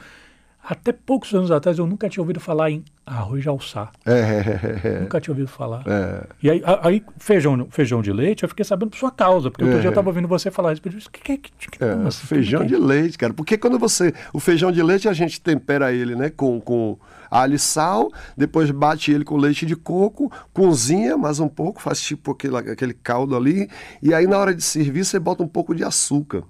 Até 0.62 0.92
poucos 0.92 1.32
anos 1.32 1.50
atrás 1.50 1.78
eu 1.78 1.86
nunca 1.86 2.08
tinha 2.08 2.22
ouvido 2.22 2.38
falar 2.38 2.70
em 2.70 2.84
arroz 3.04 3.42
de 3.42 3.48
alçá. 3.48 3.90
É, 4.04 4.12
é, 4.12 4.80
é, 4.84 5.00
nunca 5.00 5.20
tinha 5.20 5.32
ouvido 5.32 5.48
falar. 5.48 5.82
É. 5.86 6.26
E 6.42 6.50
aí, 6.50 6.62
aí, 6.82 7.02
feijão, 7.18 7.66
feijão 7.70 8.02
de 8.02 8.12
leite, 8.12 8.42
eu 8.42 8.48
fiquei 8.48 8.64
sabendo 8.64 8.90
por 8.90 8.98
sua 8.98 9.10
causa, 9.10 9.50
porque 9.50 9.64
outro 9.64 9.80
dia 9.80 9.88
eu 9.88 9.90
estava 9.90 10.08
ouvindo 10.08 10.28
você 10.28 10.50
falar 10.50 10.72
isso. 10.72 10.80
O 10.80 11.10
que, 11.10 11.20
que, 11.22 11.38
que, 11.38 11.70
que 11.70 11.84
assim, 12.06 12.26
Feijão 12.26 12.64
de 12.64 12.76
leite, 12.76 13.16
cara. 13.16 13.32
Porque 13.32 13.56
quando 13.56 13.78
você. 13.78 14.12
O 14.32 14.38
feijão 14.38 14.70
de 14.70 14.82
leite 14.82 15.08
a 15.08 15.12
gente 15.12 15.40
tempera 15.40 15.92
ele, 15.92 16.14
né? 16.14 16.30
Com, 16.30 16.60
com 16.60 16.98
alho 17.30 17.54
e 17.54 17.58
sal, 17.58 18.10
depois 18.36 18.70
bate 18.70 19.10
ele 19.10 19.24
com 19.24 19.36
leite 19.36 19.64
de 19.64 19.74
coco, 19.74 20.30
cozinha 20.52 21.16
mais 21.16 21.40
um 21.40 21.48
pouco, 21.48 21.80
faz 21.80 22.00
tipo 22.00 22.32
aquele, 22.32 22.56
aquele 22.56 22.92
caldo 22.92 23.36
ali, 23.36 23.68
e 24.02 24.12
aí 24.12 24.26
na 24.26 24.36
hora 24.36 24.54
de 24.54 24.62
servir 24.62 25.04
você 25.04 25.18
bota 25.18 25.42
um 25.42 25.48
pouco 25.48 25.74
de 25.74 25.84
açúcar. 25.84 26.42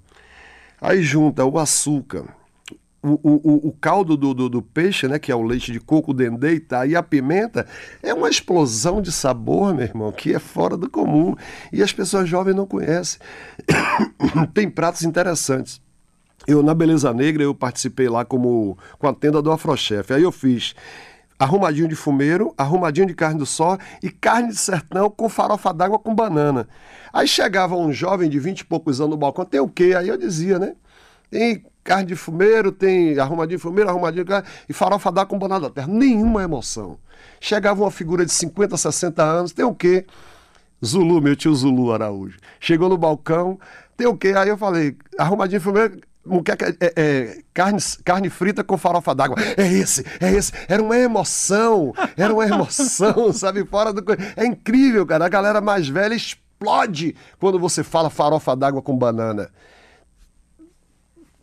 Aí 0.81 1.03
junta 1.03 1.45
o 1.45 1.59
açúcar 1.59 2.40
o, 3.03 3.19
o, 3.23 3.67
o 3.69 3.71
caldo 3.71 4.15
do, 4.15 4.33
do, 4.33 4.47
do, 4.47 4.61
peixe, 4.61 5.07
né, 5.07 5.17
que 5.17 5.31
é 5.31 5.35
o 5.35 5.41
leite 5.41 5.71
de 5.71 5.79
coco, 5.79 6.11
o 6.11 6.13
dendê 6.13 6.53
e, 6.55 6.59
tá, 6.59 6.85
e 6.85 6.95
a 6.95 7.01
pimenta, 7.01 7.65
é 8.03 8.13
uma 8.13 8.29
explosão 8.29 9.01
de 9.01 9.11
sabor, 9.11 9.73
meu 9.73 9.85
irmão, 9.85 10.11
que 10.11 10.33
é 10.33 10.39
fora 10.39 10.77
do 10.77 10.89
comum. 10.89 11.35
E 11.73 11.81
as 11.81 11.91
pessoas 11.91 12.29
jovens 12.29 12.55
não 12.55 12.67
conhecem. 12.67 13.19
Tem 14.53 14.69
pratos 14.69 15.01
interessantes. 15.01 15.81
Eu, 16.47 16.61
na 16.61 16.73
Beleza 16.73 17.13
Negra, 17.13 17.43
eu 17.43 17.53
participei 17.53 18.07
lá 18.07 18.23
como 18.25 18.77
com 18.97 19.07
a 19.07 19.13
tenda 19.13 19.41
do 19.41 19.51
Afrochef. 19.51 20.13
Aí 20.13 20.23
eu 20.23 20.31
fiz 20.31 20.75
arrumadinho 21.37 21.87
de 21.87 21.95
fumeiro, 21.95 22.53
arrumadinho 22.55 23.07
de 23.07 23.15
carne 23.15 23.39
do 23.39 23.47
sol 23.47 23.77
e 24.01 24.11
carne 24.11 24.49
de 24.49 24.57
sertão 24.57 25.09
com 25.09 25.27
farofa 25.27 25.73
d'água 25.73 25.97
com 25.97 26.13
banana. 26.13 26.67
Aí 27.11 27.27
chegava 27.27 27.75
um 27.75 27.91
jovem 27.91 28.29
de 28.29 28.39
vinte 28.39 28.59
e 28.59 28.65
poucos 28.65 29.01
anos 29.01 29.11
no 29.11 29.17
balcão, 29.17 29.43
tem 29.43 29.59
o 29.59 29.67
quê? 29.67 29.95
Aí 29.97 30.07
eu 30.07 30.17
dizia, 30.17 30.59
né? 30.59 30.75
Tem 31.31 31.63
carne 31.83 32.05
de 32.05 32.15
fumeiro, 32.15 32.71
tem 32.71 33.17
arrumadinho 33.19 33.57
de 33.57 33.61
fumeiro, 33.61 33.89
arrumadinho 33.89 34.23
de 34.23 34.29
carne, 34.29 34.47
e 34.67 34.73
farofa 34.73 35.11
d'água 35.11 35.29
com 35.29 35.39
banana 35.39 35.61
da 35.61 35.69
terra. 35.69 35.87
Nenhuma 35.87 36.43
emoção. 36.43 36.97
Chegava 37.39 37.81
uma 37.81 37.91
figura 37.91 38.25
de 38.25 38.31
50, 38.31 38.77
60 38.77 39.23
anos, 39.23 39.51
tem 39.51 39.65
o 39.65 39.73
quê? 39.73 40.05
Zulu, 40.83 41.21
meu 41.21 41.35
tio 41.35 41.53
Zulu 41.53 41.91
Araújo. 41.91 42.37
Chegou 42.59 42.89
no 42.89 42.97
balcão, 42.97 43.59
tem 43.97 44.07
o 44.07 44.17
quê? 44.17 44.33
Aí 44.35 44.49
eu 44.49 44.57
falei, 44.57 44.95
arrumadinho 45.17 45.59
de 45.59 45.63
fumeiro, 45.63 46.01
muqueca, 46.25 46.75
é, 46.79 46.93
é, 46.95 47.41
carne, 47.53 47.79
carne 48.03 48.29
frita 48.29 48.63
com 48.63 48.77
farofa 48.77 49.13
d'água. 49.13 49.37
É 49.57 49.67
esse, 49.67 50.05
é 50.19 50.31
esse. 50.31 50.51
Era 50.67 50.81
uma 50.81 50.97
emoção, 50.97 51.93
era 52.17 52.33
uma 52.33 52.45
emoção, 52.45 53.33
sabe? 53.33 53.65
Fora 53.65 53.91
do. 53.91 54.03
É 54.35 54.45
incrível, 54.45 55.05
cara. 55.05 55.25
A 55.25 55.29
galera 55.29 55.61
mais 55.61 55.87
velha 55.87 56.13
explode 56.13 57.15
quando 57.39 57.59
você 57.59 57.83
fala 57.83 58.09
farofa 58.09 58.55
d'água 58.55 58.81
com 58.81 58.97
banana 58.97 59.49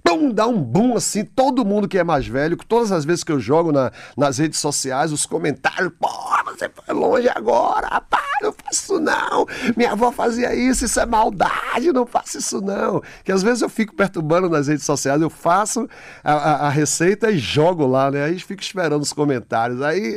pum, 0.09 0.31
dá 0.31 0.47
um 0.47 0.61
boom 0.61 0.97
assim, 0.97 1.25
todo 1.25 1.65
mundo 1.65 1.87
que 1.87 1.99
é 1.99 2.05
mais 2.05 2.27
velho, 2.27 2.57
todas 2.57 2.91
as 2.93 3.05
vezes 3.05 3.23
que 3.23 3.33
eu 3.33 3.39
jogo 3.39 3.71
na, 3.73 3.93
nas 4.17 4.39
redes 4.39 4.59
sociais, 4.59 5.13
os 5.13 5.27
comentários, 5.27 5.93
pô, 5.99 6.09
você 6.47 6.69
foi 6.69 6.95
longe 6.95 7.29
agora, 7.29 7.87
rapaz, 7.87 8.25
não 8.43 8.53
faça 8.53 8.83
isso 8.83 8.99
não, 8.99 9.47
minha 9.77 9.93
avó 9.93 10.11
fazia 10.11 10.55
isso, 10.55 10.85
isso 10.85 10.99
é 10.99 11.07
maldade, 11.07 11.93
não 11.93 12.07
faça 12.07 12.39
isso 12.39 12.61
não. 12.61 13.03
Que 13.25 13.33
às 13.33 13.43
vezes 13.43 13.63
eu 13.63 13.69
fico 13.69 13.95
perturbando 13.95 14.49
nas 14.49 14.67
redes 14.67 14.85
sociais, 14.85 15.21
eu 15.21 15.31
faço 15.31 15.89
a, 16.25 16.33
a, 16.33 16.67
a 16.67 16.69
receita 16.69 17.31
e 17.31 17.39
jogo 17.39 17.87
lá, 17.87 18.11
né? 18.11 18.25
Aí 18.25 18.39
fico 18.39 18.63
esperando 18.63 19.03
os 19.03 19.13
comentários, 19.13 19.83
aí 19.83 20.17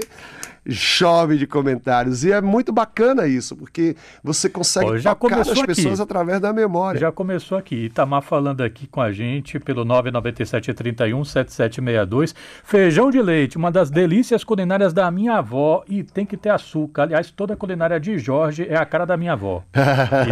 chove 0.69 1.37
de 1.37 1.47
comentários. 1.47 2.23
E 2.23 2.31
é 2.31 2.39
muito 2.41 2.71
bacana 2.71 3.27
isso, 3.27 3.55
porque 3.55 3.95
você 4.23 4.47
consegue 4.49 4.99
já 4.99 5.15
tocar 5.15 5.39
as 5.41 5.49
aqui. 5.49 5.65
pessoas 5.65 5.99
através 5.99 6.39
da 6.39 6.53
memória. 6.53 6.99
Já 6.99 7.11
começou 7.11 7.57
aqui. 7.57 7.85
Itamar 7.85 8.21
falando 8.21 8.61
aqui 8.61 8.85
com 8.87 9.01
a 9.01 9.11
gente 9.11 9.59
pelo 9.59 9.83
997317762. 9.85 12.35
Feijão 12.63 13.09
de 13.09 13.19
leite, 13.21 13.57
uma 13.57 13.71
das 13.71 13.89
delícias 13.89 14.43
culinárias 14.43 14.93
da 14.93 15.09
minha 15.09 15.37
avó 15.37 15.83
e 15.87 16.03
tem 16.03 16.23
que 16.25 16.35
ter 16.37 16.49
açúcar. 16.49 17.03
Aliás, 17.03 17.31
toda 17.31 17.53
a 17.53 17.57
culinária 17.57 17.97
de 17.99 18.19
Jorge 18.19 18.67
é 18.69 18.75
a 18.75 18.85
cara 18.85 19.05
da 19.05 19.17
minha 19.17 19.33
avó. 19.33 19.63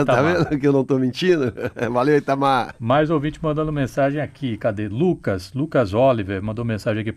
tá 0.06 0.22
vendo 0.22 0.60
que 0.60 0.68
eu 0.68 0.74
não 0.74 0.84
tô 0.84 1.00
mentindo? 1.00 1.52
Valeu, 1.92 2.18
Itamar. 2.18 2.76
Mais 2.80 3.10
ouvinte 3.10 3.40
mandando 3.42 3.72
mensagem 3.72 4.22
aqui. 4.22 4.58
Cadê? 4.58 4.88
Lucas, 4.88 5.52
Lucas 5.54 5.94
Oliver 5.94 6.44
mandou 6.44 6.64
mensagem 6.64 7.02
aqui. 7.02 7.14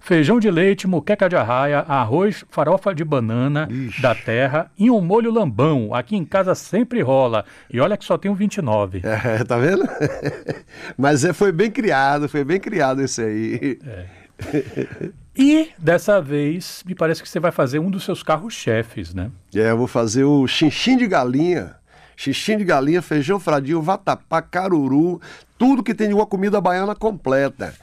Feijão 0.00 0.38
de 0.38 0.50
leite, 0.50 0.86
muqueca 0.86 1.28
de 1.28 1.36
arraia, 1.36 1.80
arroz 1.80 2.35
farofa 2.50 2.94
de 2.94 3.04
banana 3.04 3.68
Ixi. 3.70 4.02
da 4.02 4.14
terra 4.14 4.70
e 4.78 4.90
um 4.90 5.00
molho 5.00 5.30
lambão. 5.30 5.94
Aqui 5.94 6.16
em 6.16 6.24
casa 6.24 6.54
sempre 6.54 7.00
rola. 7.00 7.44
E 7.72 7.80
olha 7.80 7.96
que 7.96 8.04
só 8.04 8.18
tem 8.18 8.30
um 8.30 8.34
29. 8.34 9.02
É, 9.04 9.44
tá 9.44 9.56
vendo? 9.58 9.84
Mas 10.96 11.24
é, 11.24 11.32
foi 11.32 11.52
bem 11.52 11.70
criado, 11.70 12.28
foi 12.28 12.44
bem 12.44 12.60
criado 12.60 13.02
esse 13.02 13.22
aí. 13.22 13.78
É. 13.86 14.06
E 15.36 15.70
dessa 15.78 16.20
vez, 16.20 16.82
me 16.86 16.94
parece 16.94 17.22
que 17.22 17.28
você 17.28 17.38
vai 17.38 17.52
fazer 17.52 17.78
um 17.78 17.90
dos 17.90 18.04
seus 18.04 18.22
carros-chefes, 18.22 19.14
né? 19.14 19.30
É, 19.54 19.70
eu 19.70 19.76
vou 19.76 19.86
fazer 19.86 20.24
o 20.24 20.46
chinchim 20.46 20.96
de 20.96 21.06
galinha. 21.06 21.76
Xixim 22.16 22.56
de 22.56 22.64
galinha, 22.64 23.02
feijão 23.02 23.38
fradinho, 23.38 23.82
vatapá, 23.82 24.40
caruru, 24.40 25.20
tudo 25.58 25.82
que 25.82 25.94
tem 25.94 26.08
de 26.08 26.14
uma 26.14 26.26
comida 26.26 26.60
baiana 26.60 26.94
completa. 26.94 27.74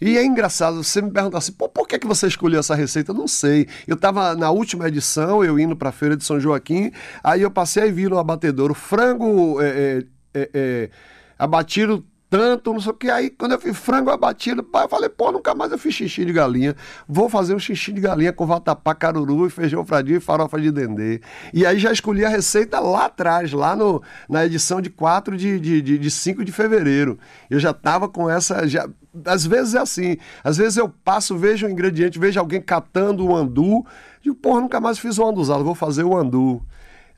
E 0.00 0.18
é 0.18 0.24
engraçado, 0.24 0.82
você 0.82 1.00
me 1.00 1.10
perguntar 1.10 1.38
assim, 1.38 1.52
Pô, 1.52 1.68
por 1.68 1.88
que, 1.88 1.98
que 1.98 2.06
você 2.06 2.26
escolheu 2.26 2.60
essa 2.60 2.74
receita? 2.74 3.12
Eu 3.12 3.14
não 3.14 3.26
sei. 3.26 3.66
Eu 3.86 3.94
estava 3.94 4.34
na 4.34 4.50
última 4.50 4.88
edição, 4.88 5.42
eu 5.42 5.58
indo 5.58 5.74
para 5.74 5.88
a 5.88 5.92
Feira 5.92 6.16
de 6.16 6.24
São 6.24 6.38
Joaquim, 6.38 6.92
aí 7.24 7.42
eu 7.42 7.50
passei 7.50 7.88
e 7.88 7.92
vi 7.92 8.08
no 8.08 8.18
abatedouro 8.18 8.74
frango 8.74 9.60
é, 9.60 9.66
é, 9.66 10.04
é, 10.34 10.50
é 10.54 10.90
abatido 11.38 12.04
tanto, 12.36 12.70
não 12.74 12.80
sei 12.80 12.92
o 12.92 12.94
que. 12.94 13.08
Aí, 13.08 13.30
quando 13.30 13.52
eu 13.52 13.58
fiz 13.58 13.74
frango 13.78 14.10
abatido, 14.10 14.66
eu 14.74 14.88
falei, 14.90 15.08
pô, 15.08 15.32
nunca 15.32 15.54
mais 15.54 15.72
eu 15.72 15.78
fiz 15.78 15.94
xixi 15.94 16.22
de 16.22 16.34
galinha. 16.34 16.76
Vou 17.08 17.30
fazer 17.30 17.54
um 17.54 17.58
xixi 17.58 17.92
de 17.92 18.00
galinha 18.00 18.30
com 18.30 18.44
vatapá, 18.44 18.94
caruru, 18.94 19.48
feijão 19.48 19.82
fradinho 19.86 20.18
e 20.18 20.20
farofa 20.20 20.60
de 20.60 20.70
dendê. 20.70 21.22
E 21.54 21.64
aí 21.64 21.78
já 21.78 21.90
escolhi 21.90 22.26
a 22.26 22.28
receita 22.28 22.78
lá 22.78 23.06
atrás, 23.06 23.52
lá 23.52 23.74
no, 23.74 24.02
na 24.28 24.44
edição 24.44 24.82
de 24.82 24.90
4 24.90 25.34
de, 25.34 25.58
de, 25.58 25.80
de, 25.80 25.98
de 25.98 26.10
5 26.10 26.44
de 26.44 26.52
fevereiro. 26.52 27.18
Eu 27.48 27.58
já 27.58 27.72
tava 27.72 28.06
com 28.06 28.28
essa. 28.28 28.68
Já, 28.68 28.86
às 29.24 29.46
vezes 29.46 29.74
é 29.74 29.78
assim. 29.78 30.18
Às 30.44 30.58
vezes 30.58 30.76
eu 30.76 30.90
passo, 30.90 31.38
vejo 31.38 31.66
o 31.66 31.70
ingrediente, 31.70 32.18
vejo 32.18 32.38
alguém 32.38 32.60
catando 32.60 33.26
o 33.26 33.34
andu. 33.34 33.82
Digo, 34.20 34.36
porra, 34.36 34.60
nunca 34.60 34.78
mais 34.78 34.98
fiz 34.98 35.18
um 35.18 35.26
anduzado, 35.26 35.64
vou 35.64 35.74
fazer 35.74 36.04
o 36.04 36.14
andu 36.14 36.62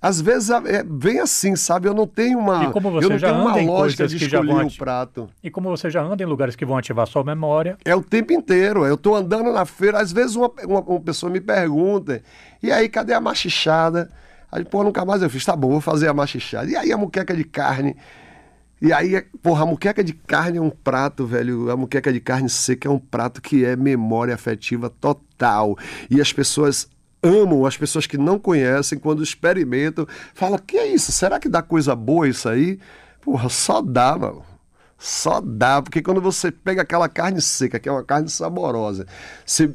às 0.00 0.20
vezes 0.20 0.48
é, 0.50 0.84
vem 0.88 1.18
assim, 1.18 1.56
sabe? 1.56 1.88
Eu 1.88 1.94
não 1.94 2.06
tenho 2.06 2.38
uma, 2.38 2.72
eu 3.02 3.10
não 3.10 3.18
já 3.18 3.30
tenho 3.30 3.40
uma 3.40 3.56
lógica 3.56 4.06
de 4.06 4.16
escolher 4.16 4.64
o 4.64 4.76
prato. 4.76 5.28
E 5.42 5.50
como 5.50 5.68
você 5.68 5.90
já 5.90 6.02
anda 6.02 6.22
em 6.22 6.26
lugares 6.26 6.54
que 6.54 6.64
vão 6.64 6.76
ativar 6.76 7.06
sua 7.06 7.24
memória. 7.24 7.76
É 7.84 7.94
o 7.94 8.02
tempo 8.02 8.32
inteiro. 8.32 8.86
Eu 8.86 8.94
estou 8.94 9.16
andando 9.16 9.52
na 9.52 9.64
feira, 9.64 10.00
às 10.00 10.12
vezes 10.12 10.36
uma, 10.36 10.50
uma, 10.64 10.80
uma, 10.80 11.00
pessoa 11.00 11.30
me 11.30 11.40
pergunta, 11.40 12.22
e 12.62 12.70
aí, 12.70 12.88
cadê 12.88 13.12
a 13.12 13.20
machichada? 13.20 14.10
Aí, 14.50 14.64
pô, 14.64 14.84
nunca 14.84 15.04
mais 15.04 15.20
eu 15.20 15.28
fiz. 15.28 15.44
Tá 15.44 15.56
bom, 15.56 15.70
vou 15.70 15.80
fazer 15.80 16.08
a 16.08 16.14
machichada. 16.14 16.70
E 16.70 16.76
aí 16.76 16.92
a 16.92 16.96
muqueca 16.96 17.34
de 17.34 17.44
carne. 17.44 17.96
E 18.80 18.92
aí, 18.92 19.20
porra, 19.42 19.64
a 19.64 19.66
muqueca 19.66 20.04
de 20.04 20.12
carne 20.12 20.58
é 20.58 20.60
um 20.60 20.70
prato, 20.70 21.26
velho. 21.26 21.70
A 21.70 21.76
muqueca 21.76 22.12
de 22.12 22.20
carne 22.20 22.48
seca 22.48 22.88
é 22.88 22.90
um 22.90 22.98
prato 22.98 23.42
que 23.42 23.64
é 23.64 23.74
memória 23.74 24.32
afetiva 24.32 24.88
total. 24.88 25.76
E 26.08 26.20
as 26.20 26.32
pessoas 26.32 26.88
amam 27.22 27.66
as 27.66 27.76
pessoas 27.76 28.06
que 28.06 28.18
não 28.18 28.38
conhecem, 28.38 28.98
quando 28.98 29.22
experimentam, 29.22 30.06
fala, 30.34 30.58
que 30.58 30.76
é 30.76 30.86
isso? 30.86 31.12
Será 31.12 31.38
que 31.38 31.48
dá 31.48 31.62
coisa 31.62 31.94
boa 31.94 32.28
isso 32.28 32.48
aí? 32.48 32.78
Porra, 33.20 33.48
só 33.48 33.82
dá, 33.82 34.16
mano. 34.16 34.44
Só 34.98 35.40
dá, 35.40 35.80
porque 35.80 36.02
quando 36.02 36.20
você 36.20 36.50
pega 36.50 36.82
aquela 36.82 37.08
carne 37.08 37.40
seca, 37.40 37.78
que 37.78 37.88
é 37.88 37.92
uma 37.92 38.02
carne 38.02 38.28
saborosa, 38.28 39.06
você 39.46 39.72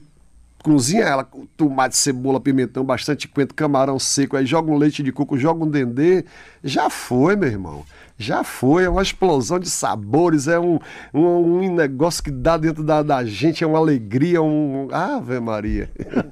cozinha 0.64 1.04
ela 1.04 1.24
com 1.24 1.46
tomate, 1.58 1.96
cebola, 1.96 2.40
pimentão, 2.40 2.84
bastante 2.84 3.28
coentro, 3.28 3.54
camarão 3.54 4.00
seco, 4.00 4.38
aí 4.38 4.46
joga 4.46 4.72
um 4.72 4.78
leite 4.78 5.04
de 5.04 5.12
coco, 5.12 5.38
joga 5.38 5.64
um 5.64 5.70
dendê, 5.70 6.26
já 6.64 6.90
foi, 6.90 7.36
meu 7.36 7.50
irmão. 7.50 7.86
Já 8.18 8.44
foi, 8.44 8.84
é 8.86 8.90
uma 8.90 9.02
explosão 9.02 9.60
de 9.60 9.70
sabores, 9.70 10.48
é 10.48 10.60
um, 10.60 10.80
um, 11.14 11.60
um 11.60 11.76
negócio 11.76 12.24
que 12.24 12.32
dá 12.32 12.58
dentro 12.58 12.84
da, 12.84 13.02
da 13.02 13.26
gente, 13.26 13.64
é 13.64 13.68
uma 13.68 13.80
alegria, 13.80 14.42
um. 14.42 14.88
Ave 14.92 15.40
Maria! 15.40 15.90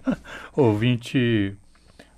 Ouvinte 0.56 1.58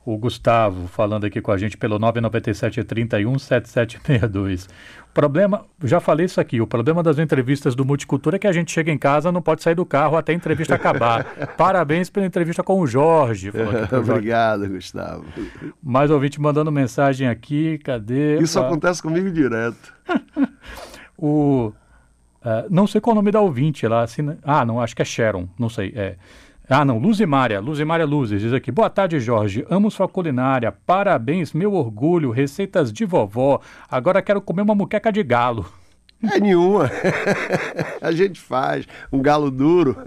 o 0.06 0.18
Gustavo 0.18 0.88
falando 0.88 1.26
aqui 1.26 1.40
com 1.40 1.52
a 1.52 1.58
gente 1.58 1.78
pelo 1.78 1.98
997 1.98 2.84
31 2.84 3.40
7762. 3.40 4.66
O 4.66 5.14
problema, 5.14 5.66
já 5.84 6.00
falei 6.00 6.26
isso 6.26 6.42
aqui, 6.42 6.60
o 6.60 6.68
problema 6.68 7.02
das 7.02 7.20
entrevistas 7.20 7.74
do 7.76 7.86
Multicultura 7.86 8.36
é 8.36 8.40
que 8.40 8.48
a 8.48 8.52
gente 8.52 8.72
chega 8.72 8.92
em 8.92 8.98
casa 8.98 9.32
não 9.32 9.42
pode 9.42 9.64
sair 9.64 9.76
do 9.76 9.86
carro 9.86 10.18
até 10.18 10.34
a 10.34 10.36
entrevista 10.36 10.76
acabar. 10.76 11.26
Parabéns 11.56 12.10
pela 12.10 12.26
entrevista 12.26 12.64
com 12.64 12.80
o 12.82 12.88
Jorge. 12.88 13.52
Jorge. 13.56 13.96
Obrigado, 13.96 14.68
Gustavo. 14.68 15.26
Mais 15.82 16.12
ouvinte 16.12 16.42
mandando 16.42 16.72
mensagem 16.72 17.28
aqui, 17.28 17.78
cadê? 17.78 18.40
Isso 18.40 18.60
acontece 18.60 19.02
comigo 19.02 19.32
direto. 19.32 19.94
o, 21.18 21.72
uh, 22.42 22.68
não 22.70 22.88
sei 22.88 23.00
qual 23.00 23.12
é 23.12 23.16
o 23.16 23.22
nome 23.22 23.32
da 23.32 23.40
ouvinte, 23.40 23.86
assina, 23.86 24.38
ah, 24.44 24.66
não, 24.66 24.82
acho 24.82 24.96
que 24.96 25.02
é 25.02 25.06
Sharon, 25.06 25.48
não 25.58 25.70
sei, 25.70 25.94
é... 25.96 26.16
Ah, 26.70 26.86
não, 26.86 26.98
Luzimária, 26.98 27.60
Luzimária 27.60 28.06
Luzes, 28.06 28.42
diz 28.42 28.54
aqui. 28.54 28.72
Boa 28.72 28.90
tarde, 28.90 29.20
Jorge. 29.20 29.66
Amo 29.70 29.92
sua 29.92 30.08
culinária. 30.08 30.72
Parabéns, 30.72 31.52
meu 31.52 31.74
orgulho. 31.74 32.32
Receitas 32.32 32.92
de 32.92 33.04
vovó. 33.04 33.60
Agora 33.92 34.22
quero 34.22 34.42
comer 34.42 34.62
uma 34.62 34.74
muqueca 34.74 35.12
de 35.12 35.22
galo. 35.24 35.66
É 36.32 36.40
nenhuma. 36.40 36.90
a 38.02 38.12
gente 38.12 38.40
faz 38.40 38.88
um 39.12 39.22
galo 39.22 39.52
duro. 39.52 39.98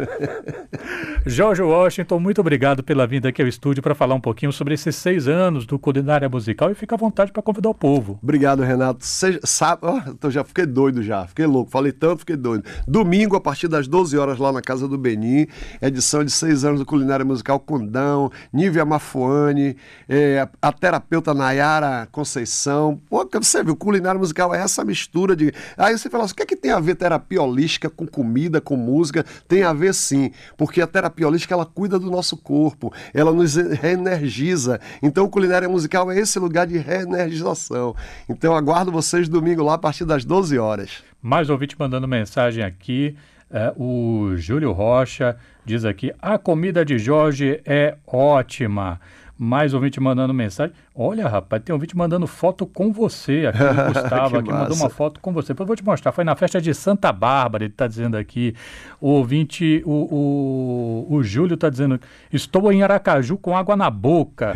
Jorge 1.26 1.62
Washington, 1.62 2.18
muito 2.20 2.40
obrigado 2.40 2.82
pela 2.82 3.06
vinda 3.06 3.28
aqui 3.28 3.42
ao 3.42 3.48
estúdio 3.48 3.82
para 3.82 3.94
falar 3.94 4.14
um 4.14 4.20
pouquinho 4.20 4.52
sobre 4.52 4.74
esses 4.74 4.96
seis 4.96 5.28
anos 5.28 5.66
do 5.66 5.78
Culinária 5.78 6.28
Musical 6.28 6.70
e 6.70 6.74
fica 6.74 6.94
à 6.94 6.98
vontade 6.98 7.32
para 7.32 7.42
convidar 7.42 7.68
o 7.68 7.74
povo. 7.74 8.18
Obrigado, 8.22 8.62
Renato. 8.62 9.04
Seja, 9.04 9.40
sabe, 9.44 9.82
oh, 9.82 10.30
já 10.30 10.42
fiquei 10.42 10.64
doido 10.64 11.02
já, 11.02 11.26
fiquei 11.26 11.46
louco, 11.46 11.70
falei 11.70 11.92
tanto, 11.92 12.20
fiquei 12.20 12.36
doido. 12.36 12.64
Domingo, 12.86 13.36
a 13.36 13.40
partir 13.40 13.68
das 13.68 13.86
12 13.86 14.16
horas, 14.16 14.38
lá 14.38 14.52
na 14.52 14.62
Casa 14.62 14.88
do 14.88 14.96
Benin, 14.96 15.46
edição 15.82 16.24
de 16.24 16.30
seis 16.30 16.64
anos 16.64 16.80
do 16.80 16.86
Culinária 16.86 17.24
Musical 17.24 17.60
Condão, 17.60 18.30
Nívia 18.52 18.84
Mafuane, 18.84 19.76
é, 20.08 20.48
a 20.62 20.72
terapeuta 20.72 21.34
Nayara 21.34 22.08
Conceição. 22.10 23.00
Pô, 23.08 23.28
você 23.32 23.62
viu, 23.62 23.76
Culinária 23.76 24.18
Musical 24.18 24.54
é 24.54 24.60
essa 24.60 24.84
mistura 24.84 25.36
de. 25.36 25.52
Aí 25.76 25.96
você 25.96 26.05
fala 26.10 26.24
assim, 26.24 26.32
o 26.32 26.36
que 26.36 26.42
é 26.42 26.46
que 26.46 26.56
tem 26.56 26.70
a 26.70 26.80
ver 26.80 26.94
terapia 26.94 27.42
holística 27.42 27.88
com 27.88 28.06
comida, 28.06 28.60
com 28.60 28.76
música? 28.76 29.24
Tem 29.46 29.62
a 29.62 29.72
ver 29.72 29.94
sim, 29.94 30.30
porque 30.56 30.80
a 30.80 30.86
terapia 30.86 31.26
holística 31.26 31.54
ela 31.54 31.66
cuida 31.66 31.98
do 31.98 32.10
nosso 32.10 32.36
corpo, 32.36 32.92
ela 33.12 33.32
nos 33.32 33.56
reenergiza. 33.56 34.80
Então, 35.02 35.28
Culinária 35.28 35.68
Musical 35.68 36.10
é 36.10 36.18
esse 36.18 36.38
lugar 36.38 36.66
de 36.66 36.78
reenergização. 36.78 37.94
Então, 38.28 38.54
aguardo 38.56 38.90
vocês 38.90 39.28
domingo 39.28 39.62
lá 39.62 39.74
a 39.74 39.78
partir 39.78 40.04
das 40.04 40.24
12 40.24 40.58
horas. 40.58 41.04
Mais 41.22 41.50
ouvinte 41.50 41.76
mandando 41.78 42.06
mensagem 42.06 42.62
aqui. 42.62 43.16
É, 43.48 43.72
o 43.76 44.32
Júlio 44.36 44.72
Rocha 44.72 45.36
diz 45.64 45.84
aqui: 45.84 46.12
a 46.20 46.36
comida 46.36 46.84
de 46.84 46.98
Jorge 46.98 47.60
é 47.64 47.96
ótima 48.06 49.00
mais 49.38 49.74
ouvinte 49.74 50.00
mandando 50.00 50.32
mensagem. 50.32 50.74
Olha, 50.94 51.28
rapaz, 51.28 51.62
tem 51.62 51.72
ouvinte 51.72 51.96
mandando 51.96 52.26
foto 52.26 52.64
com 52.66 52.92
você 52.92 53.46
aqui. 53.46 53.62
O 53.62 53.86
Gustavo 53.92 54.38
aqui 54.38 54.48
massa. 54.48 54.62
mandou 54.62 54.76
uma 54.76 54.88
foto 54.88 55.20
com 55.20 55.32
você. 55.32 55.48
Depois 55.52 55.64
eu 55.64 55.68
vou 55.68 55.76
te 55.76 55.84
mostrar. 55.84 56.12
Foi 56.12 56.24
na 56.24 56.34
festa 56.34 56.60
de 56.60 56.72
Santa 56.72 57.12
Bárbara, 57.12 57.64
ele 57.64 57.72
está 57.72 57.86
dizendo 57.86 58.16
aqui. 58.16 58.54
O 59.00 59.08
ouvinte, 59.10 59.82
o, 59.84 61.06
o, 61.10 61.14
o 61.16 61.22
Júlio 61.22 61.54
está 61.54 61.68
dizendo: 61.68 62.00
Estou 62.32 62.72
em 62.72 62.82
Aracaju 62.82 63.36
com 63.36 63.56
água 63.56 63.76
na 63.76 63.90
boca. 63.90 64.54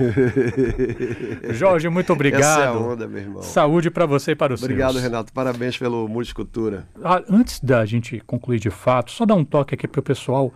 Jorge, 1.51 1.89
muito 1.89 2.13
obrigado. 2.13 2.41
Essa 2.41 2.61
é 2.61 2.67
a 2.67 2.73
onda, 2.73 3.07
meu 3.07 3.21
irmão. 3.21 3.43
Saúde 3.43 3.91
para 3.91 4.07
você 4.07 4.33
e 4.33 4.35
para 4.35 4.55
os 4.55 4.63
Obrigado, 4.63 4.93
seus. 4.93 5.03
Renato. 5.03 5.33
Parabéns 5.33 5.77
pelo 5.77 6.09
Multicultura. 6.09 6.87
Ah, 7.05 7.23
antes 7.29 7.61
da 7.61 7.85
gente 7.85 8.21
concluir 8.21 8.59
de 8.59 8.71
fato, 8.71 9.11
só 9.11 9.27
dar 9.27 9.35
um 9.35 9.45
toque 9.45 9.75
aqui 9.75 9.87
para 9.87 10.01
o 10.01 10.03
pessoal 10.03 10.53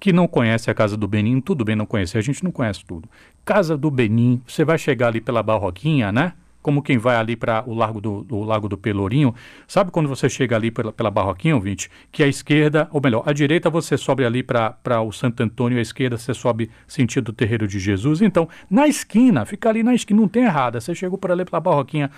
que 0.00 0.12
não 0.12 0.28
conhece 0.28 0.70
a 0.70 0.74
Casa 0.74 0.96
do 0.96 1.08
Benin, 1.08 1.40
tudo 1.40 1.64
bem 1.64 1.76
não 1.76 1.86
conhecer, 1.86 2.18
a 2.18 2.22
gente 2.22 2.44
não 2.44 2.50
conhece 2.50 2.84
tudo. 2.84 3.08
Casa 3.44 3.76
do 3.76 3.90
Benin, 3.90 4.40
você 4.46 4.64
vai 4.64 4.78
chegar 4.78 5.08
ali 5.08 5.20
pela 5.20 5.42
Barroquinha, 5.42 6.12
né? 6.12 6.34
Como 6.60 6.82
quem 6.82 6.98
vai 6.98 7.16
ali 7.16 7.34
para 7.34 7.64
o 7.66 7.74
Largo 7.74 8.00
do, 8.00 8.22
do, 8.24 8.40
Lago 8.42 8.68
do 8.68 8.76
Pelourinho. 8.76 9.34
Sabe 9.66 9.90
quando 9.90 10.08
você 10.08 10.28
chega 10.28 10.54
ali 10.54 10.70
pela, 10.70 10.92
pela 10.92 11.10
Barroquinha, 11.10 11.54
ouvinte? 11.54 11.88
Que 12.12 12.22
à 12.22 12.26
esquerda, 12.26 12.88
ou 12.92 13.00
melhor, 13.02 13.22
à 13.24 13.32
direita 13.32 13.70
você 13.70 13.96
sobe 13.96 14.24
ali 14.24 14.42
para 14.42 15.00
o 15.00 15.10
Santo 15.12 15.42
Antônio, 15.42 15.78
à 15.78 15.80
esquerda 15.80 16.18
você 16.18 16.34
sobe 16.34 16.70
sentido 16.86 17.32
Terreiro 17.32 17.66
de 17.66 17.78
Jesus. 17.78 18.20
Então, 18.20 18.48
na 18.68 18.86
esquina, 18.86 19.46
fica 19.46 19.68
ali 19.68 19.82
na 19.82 19.94
esquina, 19.94 20.20
não 20.20 20.28
tem 20.28 20.44
errada. 20.44 20.80
Você 20.80 20.94
chegou 20.94 21.16
por 21.16 21.30
ali 21.30 21.44
pela 21.44 21.60
Barroquinha, 21.60 22.10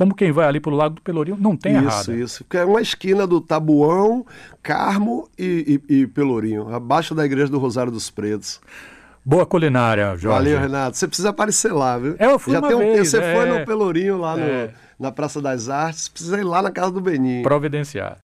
como 0.00 0.14
quem 0.14 0.32
vai 0.32 0.46
ali 0.46 0.58
para 0.58 0.72
o 0.72 0.74
Lago 0.74 0.94
do 0.94 1.02
Pelourinho, 1.02 1.36
não 1.38 1.54
tem 1.54 1.76
isso, 1.76 1.84
errado. 1.84 2.00
Isso, 2.00 2.42
isso. 2.42 2.46
É 2.54 2.64
uma 2.64 2.80
esquina 2.80 3.26
do 3.26 3.38
Tabuão, 3.38 4.24
Carmo 4.62 5.28
e, 5.38 5.78
e, 5.86 5.94
e, 5.94 6.06
Pelourinho, 6.06 6.74
abaixo 6.74 7.14
da 7.14 7.22
Igreja 7.22 7.48
do 7.48 7.58
Rosário 7.58 7.92
dos 7.92 8.08
Pretos. 8.08 8.62
Boa 9.22 9.44
culinária, 9.44 10.16
Jorge. 10.16 10.26
Valeu, 10.28 10.58
Renato. 10.58 10.96
Você 10.96 11.06
precisa 11.06 11.28
aparecer 11.28 11.70
lá, 11.70 11.98
viu? 11.98 12.16
É, 12.18 12.24
eu 12.24 12.38
fui 12.38 12.54
Já 12.54 12.60
uma 12.60 12.68
tem 12.68 12.76
um 12.78 12.80
vez, 12.80 13.10
Você 13.10 13.18
é... 13.18 13.36
foi 13.36 13.44
no 13.44 13.66
Pelourinho, 13.66 14.16
lá 14.16 14.38
no, 14.38 14.42
é. 14.42 14.70
na 14.98 15.12
Praça 15.12 15.38
das 15.42 15.68
Artes, 15.68 16.08
precisa 16.08 16.40
ir 16.40 16.44
lá 16.44 16.62
na 16.62 16.70
Casa 16.70 16.92
do 16.92 17.02
Beninho. 17.02 17.42
Providenciar. 17.42 18.16